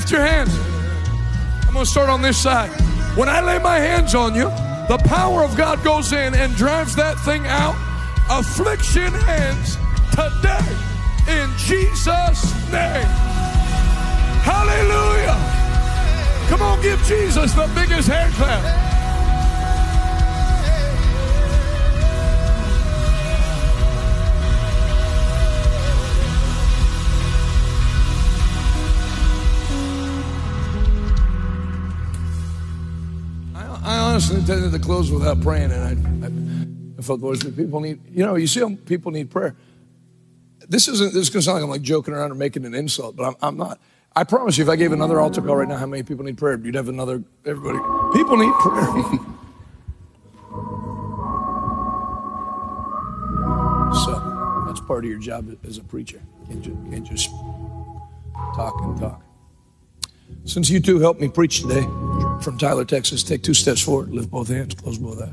[0.09, 0.57] Lift your hands.
[1.67, 2.69] I'm going to start on this side.
[3.15, 4.49] When I lay my hands on you,
[4.87, 7.75] the power of God goes in and drives that thing out.
[8.29, 9.77] Affliction ends
[10.11, 10.65] today
[11.27, 13.09] in Jesus' name.
[14.41, 15.37] Hallelujah.
[16.47, 18.78] Come on, give Jesus the biggest hand clap.
[34.19, 35.91] Honestly intended to close without praying, and I,
[36.25, 36.29] I,
[36.99, 39.55] I felt the Lord people need, you know, you see how people need prayer.
[40.67, 42.75] This isn't, this is going to sound like I'm like joking around or making an
[42.75, 43.79] insult, but I'm, I'm not.
[44.13, 46.37] I promise you, if I gave another altar call right now, how many people need
[46.37, 46.59] prayer?
[46.59, 47.77] You'd have another, everybody.
[48.11, 48.87] People need prayer.
[54.03, 56.19] so that's part of your job as a preacher.
[56.49, 57.29] Can't just, can't just
[58.53, 59.28] talk and talk.
[60.45, 61.83] Since you two helped me preach today
[62.41, 65.29] from Tyler, Texas, take two steps forward, lift both hands, close both eyes.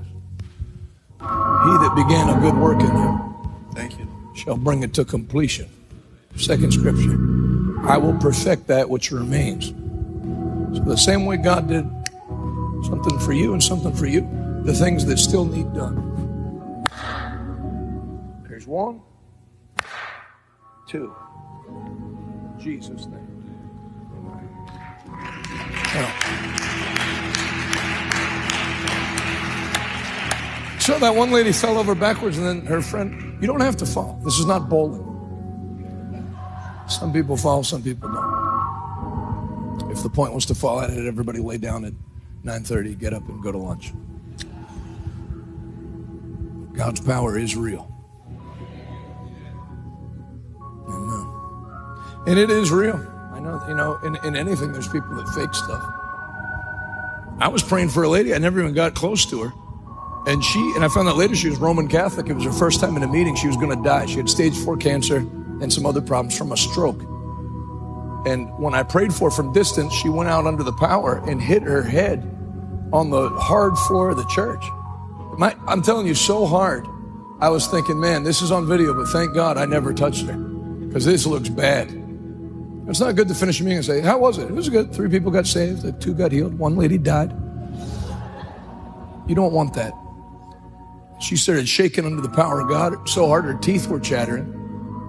[1.20, 3.36] He that began a good work in you
[3.74, 4.09] Thank you.
[4.34, 5.68] shall bring it to completion.
[6.36, 7.16] Second scripture,
[7.88, 9.68] I will perfect that which remains.
[10.76, 11.88] So, the same way God did
[12.84, 14.20] something for you and something for you,
[14.64, 16.84] the things that still need done.
[18.48, 19.00] There's one,
[20.86, 21.14] two.
[21.68, 23.26] In Jesus' name.
[30.80, 33.86] So that one lady fell over backwards, and then her friend, you don't have to
[33.86, 34.20] fall.
[34.24, 35.03] This is not bowling.
[36.88, 39.90] Some people fall, some people don't.
[39.90, 41.92] If the point was to fall at it, everybody lay down at
[42.44, 43.92] 9:30, get up and go to lunch.
[46.72, 47.90] God's power is real.
[50.88, 51.26] Amen.
[52.28, 53.16] And it is real.
[53.47, 55.82] Know, you know, in, in anything, there's people that fake stuff.
[57.38, 59.53] I was praying for a lady, I never even got close to her.
[60.26, 62.28] And she, and I found out later she was Roman Catholic.
[62.28, 63.36] It was her first time in a meeting.
[63.36, 64.07] She was going to die.
[64.07, 67.01] She had stage four cancer and some other problems from a stroke.
[68.26, 71.40] And when I prayed for her from distance, she went out under the power and
[71.40, 72.24] hit her head
[72.92, 74.64] on the hard floor of the church.
[75.38, 76.88] My, I'm telling you, so hard.
[77.38, 80.36] I was thinking, man, this is on video, but thank God I never touched her
[80.36, 82.05] because this looks bad.
[82.89, 84.45] It's not good to finish a meeting and say, How was it?
[84.45, 84.93] It was good.
[84.93, 87.32] Three people got saved, two got healed, one lady died.
[89.28, 89.93] You don't want that.
[91.20, 94.53] She started shaking under the power of God so hard her teeth were chattering.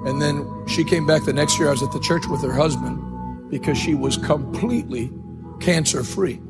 [0.06, 1.68] And then she came back the next year.
[1.68, 5.12] I was at the church with her husband because she was completely
[5.60, 6.42] cancer free.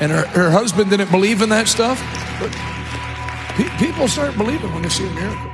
[0.00, 2.00] And her, her husband didn't believe in that stuff.
[2.40, 2.50] But
[3.56, 5.50] pe- people start believing when they see a miracle.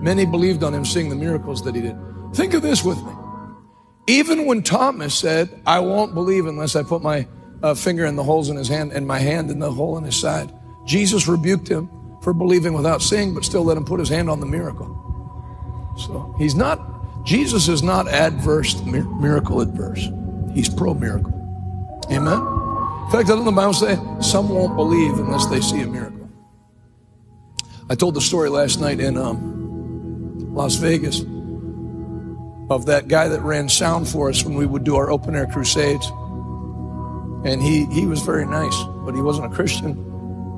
[0.00, 1.96] Many believed on him seeing the miracles that he did.
[2.34, 3.12] Think of this with me.
[4.08, 7.28] Even when Thomas said, I won't believe unless I put my
[7.62, 10.04] uh, finger in the holes in his hand and my hand in the hole in
[10.04, 10.50] his side,
[10.86, 11.90] Jesus rebuked him
[12.22, 14.86] for believing without seeing, but still let him put his hand on the miracle.
[15.98, 20.08] So he's not, Jesus is not adverse miracle adverse.
[20.54, 21.34] He's pro miracle.
[22.10, 22.38] Amen?
[22.38, 26.30] In fact, doesn't know the Bible say some won't believe unless they see a miracle?
[27.90, 31.22] I told the story last night in um, Las Vegas
[32.70, 35.46] of that guy that ran sound for us when we would do our open air
[35.46, 36.06] crusades.
[37.44, 40.04] And he, he was very nice, but he wasn't a Christian.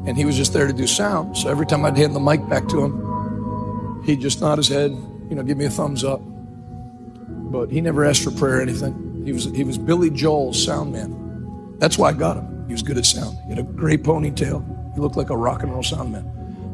[0.06, 1.36] And he was just there to do sound.
[1.36, 4.90] So every time I'd hand the mic back to him, he'd just nod his head,
[4.90, 6.20] you know, give me a thumbs up.
[6.22, 9.22] But he never asked for prayer or anything.
[9.24, 11.76] He was, he was Billy Joel's sound man.
[11.78, 12.66] That's why I got him.
[12.66, 13.38] He was good at sound.
[13.44, 14.94] He had a gray ponytail.
[14.94, 16.24] He looked like a rock and roll sound man.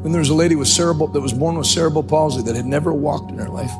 [0.03, 2.67] Then there was a lady with cerebral, that was born with cerebral palsy that had
[2.67, 3.73] never walked in her life.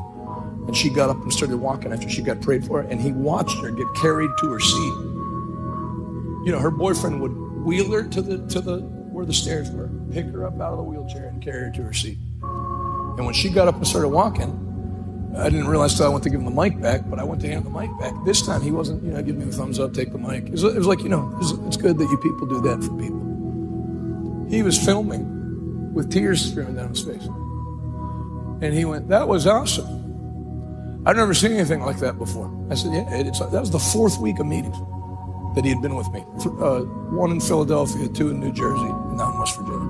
[0.67, 3.57] And she got up and started walking after she got prayed for, and he watched
[3.61, 4.93] her get carried to her seat.
[6.45, 8.79] you know, her boyfriend would wheel her to the to the
[9.17, 11.81] where the stairs were, pick her up out of the wheelchair and carry her to
[11.81, 12.17] her seat.
[12.41, 14.63] And when she got up and started walking,
[15.35, 17.41] I didn't realize till I went to give him the mic back, but I went
[17.41, 18.13] to hand the mic back.
[18.25, 20.45] This time he wasn't, you know, giving me the thumbs up, take the mic.
[20.45, 22.83] It was, it was like, you know, it's, it's good that you people do that
[22.83, 24.47] for people.
[24.49, 27.25] He was filming with tears streaming down his face.
[28.61, 30.06] And he went, That was awesome.
[31.07, 32.53] I've never seen anything like that before.
[32.69, 34.77] I said, Yeah, it's, that was the fourth week of meetings
[35.55, 36.19] that he had been with me.
[36.59, 36.81] Uh,
[37.15, 39.87] one in Philadelphia, two in New Jersey, and now in West Virginia.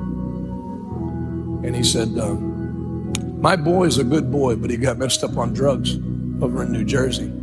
[1.66, 5.56] And he said, um, My boy's a good boy, but he got messed up on
[5.56, 5.96] drugs
[6.40, 7.34] over in New Jersey.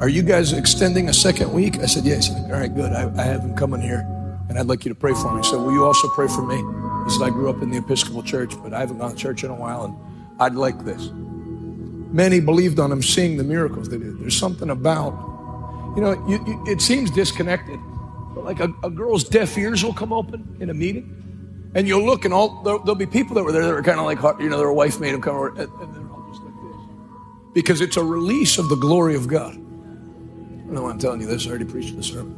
[0.00, 1.78] Are you guys extending a second week?
[1.78, 2.28] I said, Yes.
[2.28, 2.42] Yeah.
[2.42, 2.92] All right, good.
[2.92, 4.00] I, I have him coming here,
[4.50, 5.40] and I'd like you to pray for me.
[5.40, 6.56] He said, Will you also pray for me?
[7.06, 9.44] He said, I grew up in the Episcopal Church, but I haven't gone to church
[9.44, 9.96] in a while, and
[10.38, 11.10] I'd like this.
[12.10, 14.18] Many believed on him seeing the miracles they did.
[14.20, 15.12] There's something about
[15.98, 17.80] you know, you, you, it seems disconnected,
[18.32, 22.04] but like a, a, girl's deaf ears will come open in a meeting, and you'll
[22.04, 24.20] look, and all there'll, there'll be people that were there that were kind of like,
[24.40, 27.52] you know, their wife made them come over, and, and they're all just like this,
[27.52, 29.54] because it's a release of the glory of God.
[29.54, 31.46] I know I'm telling you this.
[31.46, 32.36] I already preached the sermon.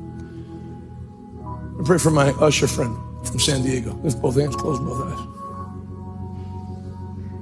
[1.79, 3.93] I pray for my usher friend from San Diego.
[4.03, 5.19] Lift both hands, close both eyes.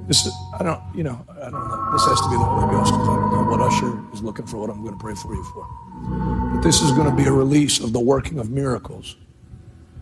[0.07, 1.91] This is, I don't, you know, I don't know.
[1.93, 4.45] This has to be the Holy Ghost because I don't know what usher is looking
[4.45, 5.65] for, what I'm going to pray for you for.
[6.53, 9.15] But this is going to be a release of the working of miracles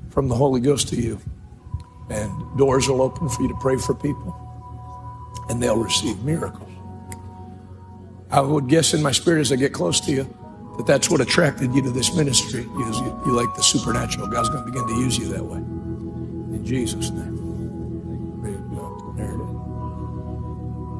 [0.09, 1.19] from the Holy Ghost to you.
[2.09, 4.35] And doors will open for you to pray for people,
[5.49, 6.71] and they'll receive miracles.
[8.31, 10.23] I would guess in my spirit as I get close to you
[10.77, 14.27] that that's what attracted you to this ministry because you, you like the supernatural.
[14.27, 15.57] God's going to begin to use you that way.
[15.57, 17.36] In Jesus' name.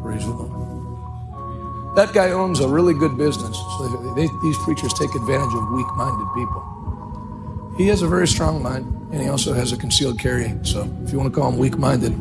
[0.08, 1.96] Praise the Lord.
[1.98, 3.58] That guy owns a really good business.
[3.58, 7.76] So they, these preachers take advantage of weak minded people.
[7.76, 10.58] He has a very strong mind, and he also has a concealed carry.
[10.64, 12.18] So if you want to call him weak minded,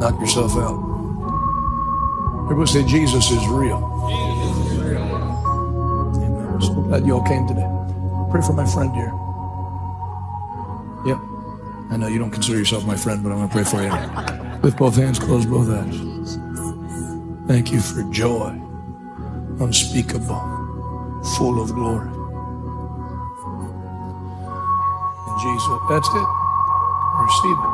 [0.00, 0.82] knock yourself out.
[2.50, 3.78] Everybody say, Jesus is real.
[6.16, 6.60] Amen.
[6.60, 7.68] So glad you all came today.
[8.32, 9.14] Pray for my friend here.
[11.06, 11.18] Yep.
[11.92, 14.60] I know you don't consider yourself my friend, but I'm going to pray for you.
[14.60, 16.11] With both hands, close both eyes.
[17.46, 18.60] Thank you for joy,
[19.60, 20.40] unspeakable,
[21.36, 22.08] full of glory.
[25.16, 26.28] And Jesus, that's it.
[27.20, 27.72] Receive it.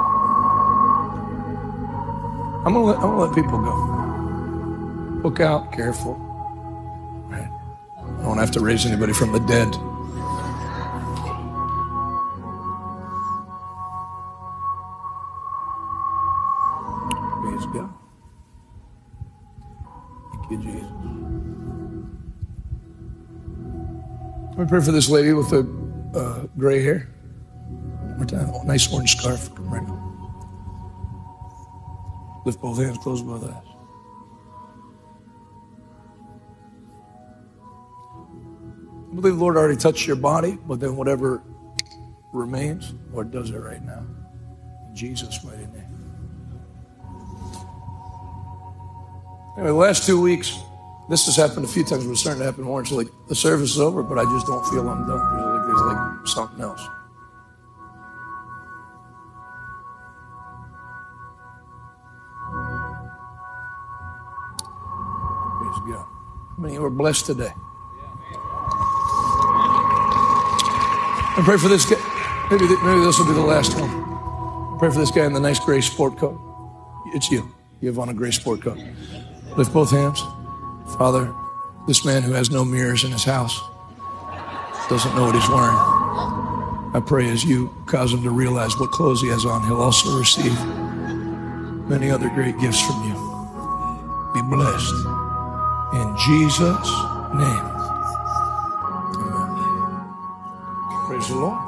[2.66, 4.08] I'm gonna let, I'm gonna let people go.
[5.22, 6.14] Look out, careful.
[7.28, 7.50] Right.
[8.06, 9.68] I don't have to raise anybody from the dead.
[20.50, 20.64] Let
[24.58, 27.08] me pray for this lady with the uh, gray hair.
[27.68, 28.50] One more time.
[28.54, 29.50] Oh, nice orange scarf.
[29.58, 30.04] Right now.
[32.46, 33.62] Lift both hands, close both eyes.
[38.98, 41.42] I believe the Lord already touched your body, but then whatever
[42.32, 44.04] remains, Lord does it right now.
[44.88, 45.87] In Jesus' mighty name.
[49.58, 50.56] Anyway, the last two weeks,
[51.08, 52.80] this has happened a few times, it's starting to happen more.
[52.80, 55.18] It's like the service is over, but I just don't feel I'm done.
[55.18, 56.80] There's like, there's like something else.
[65.58, 66.06] Praise God.
[66.56, 67.52] Many of you are blessed today?
[71.36, 71.96] And pray for this guy.
[72.52, 74.78] Maybe, maybe this will be the last one.
[74.78, 76.38] Pray for this guy in the nice gray sport coat.
[77.06, 77.52] It's you.
[77.80, 78.78] You have on a gray sport coat.
[79.58, 80.22] Lift both hands.
[80.96, 81.34] Father,
[81.88, 83.60] this man who has no mirrors in his house
[84.88, 85.76] doesn't know what he's wearing.
[86.94, 90.16] I pray as you cause him to realize what clothes he has on, he'll also
[90.16, 90.52] receive
[91.88, 93.14] many other great gifts from you.
[94.32, 94.94] Be blessed.
[95.92, 96.90] In Jesus'
[97.34, 97.66] name.
[99.18, 100.14] Amen.
[101.08, 101.58] Praise the Lord.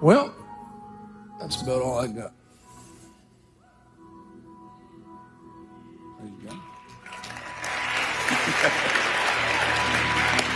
[0.00, 0.32] Well,
[1.40, 2.34] that's about all I got.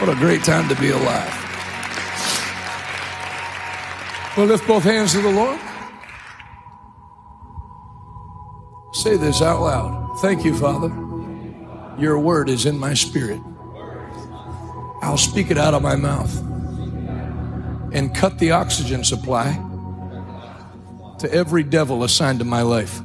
[0.05, 1.33] What a great time to be alive.
[4.37, 5.59] We'll lift both hands to the Lord.
[8.93, 10.19] Say this out loud.
[10.21, 10.89] Thank you, Father.
[11.99, 13.41] Your word is in my spirit.
[15.01, 16.39] I'll speak it out of my mouth
[17.95, 19.55] and cut the oxygen supply
[21.21, 23.01] to every devil assigned to my life.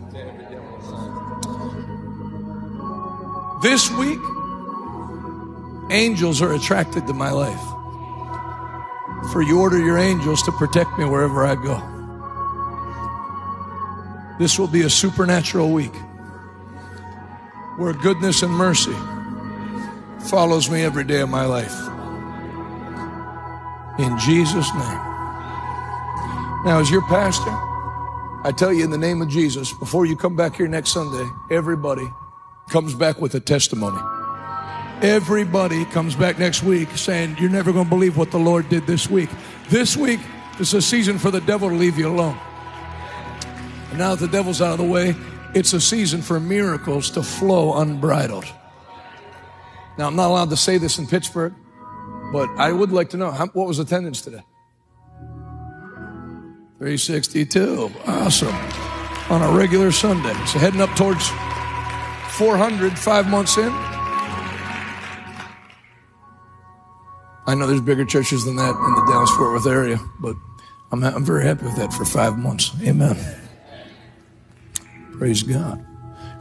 [3.61, 4.19] This week,
[5.91, 7.61] angels are attracted to my life.
[9.31, 11.81] For you order your angels to protect me wherever I go.
[14.39, 15.95] This will be a supernatural week
[17.77, 18.95] where goodness and mercy
[20.29, 21.75] follows me every day of my life.
[23.99, 24.99] In Jesus' name.
[26.65, 27.51] Now, as your pastor,
[28.43, 31.29] I tell you in the name of Jesus, before you come back here next Sunday,
[31.51, 32.07] everybody
[32.69, 33.99] comes back with a testimony.
[35.01, 38.85] Everybody comes back next week saying, You're never going to believe what the Lord did
[38.85, 39.29] this week.
[39.69, 40.19] This week
[40.59, 42.37] is a season for the devil to leave you alone.
[43.91, 45.15] And now that the devil's out of the way,
[45.53, 48.45] it's a season for miracles to flow unbridled.
[49.97, 51.53] Now, I'm not allowed to say this in Pittsburgh,
[52.33, 54.43] but I would like to know how, what was attendance today?
[56.79, 57.89] 362.
[58.05, 58.55] Awesome.
[59.29, 60.33] On a regular Sunday.
[60.45, 61.29] So heading up towards
[62.31, 63.88] 400 five months in.
[67.49, 70.35] I know there's bigger churches than that in the Dallas Fort Worth area, but
[70.91, 72.71] I'm, I'm very happy with that for five months.
[72.83, 73.17] Amen.
[75.13, 75.83] Praise God.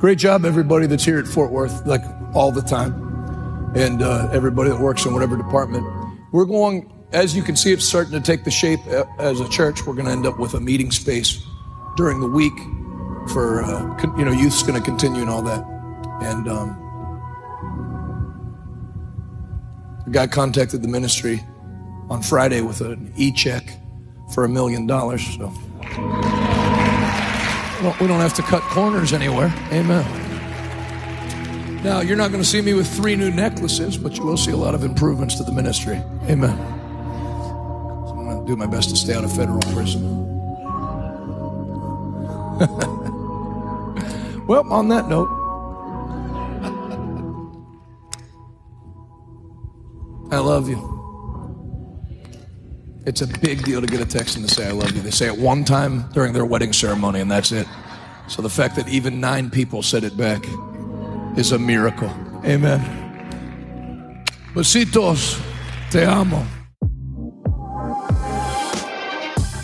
[0.01, 2.03] Great job, everybody that's here at Fort Worth, like
[2.35, 2.93] all the time,
[3.75, 5.83] and uh, everybody that works in whatever department.
[6.31, 9.49] We're going, as you can see, it's starting to take the shape uh, as a
[9.49, 9.87] church.
[9.87, 11.43] We're going to end up with a meeting space
[11.97, 12.53] during the week
[13.33, 15.65] for, uh, con- you know, youth's going to continue and all that.
[16.21, 16.88] And um,
[20.09, 21.45] a guy contacted the ministry
[22.09, 23.79] on Friday with an e check
[24.33, 25.23] for a million dollars.
[25.37, 25.53] So.
[28.01, 29.53] We don't have to cut corners anywhere.
[29.71, 30.05] Amen.
[31.85, 34.51] Now, you're not going to see me with three new necklaces, but you will see
[34.51, 35.97] a lot of improvements to the ministry.
[36.25, 36.57] Amen.
[36.57, 40.27] So I'm going to do my best to stay out of federal prison.
[44.47, 45.29] well, on that note,
[50.31, 50.95] I love you.
[53.07, 55.01] It's a big deal to get a text and to say I love you.
[55.01, 57.67] They say it one time during their wedding ceremony, and that's it.
[58.27, 60.45] So the fact that even nine people said it back
[61.39, 62.11] is a miracle.
[62.45, 64.27] Amen.
[64.53, 65.41] Besitos,
[65.91, 66.45] te amo.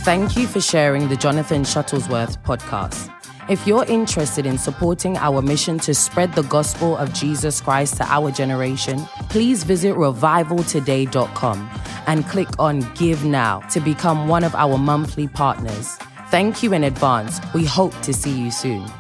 [0.05, 3.14] Thank you for sharing the Jonathan Shuttlesworth podcast.
[3.47, 8.05] If you're interested in supporting our mission to spread the gospel of Jesus Christ to
[8.05, 11.71] our generation, please visit revivaltoday.com
[12.07, 15.99] and click on Give Now to become one of our monthly partners.
[16.29, 17.39] Thank you in advance.
[17.53, 18.91] We hope to see you soon.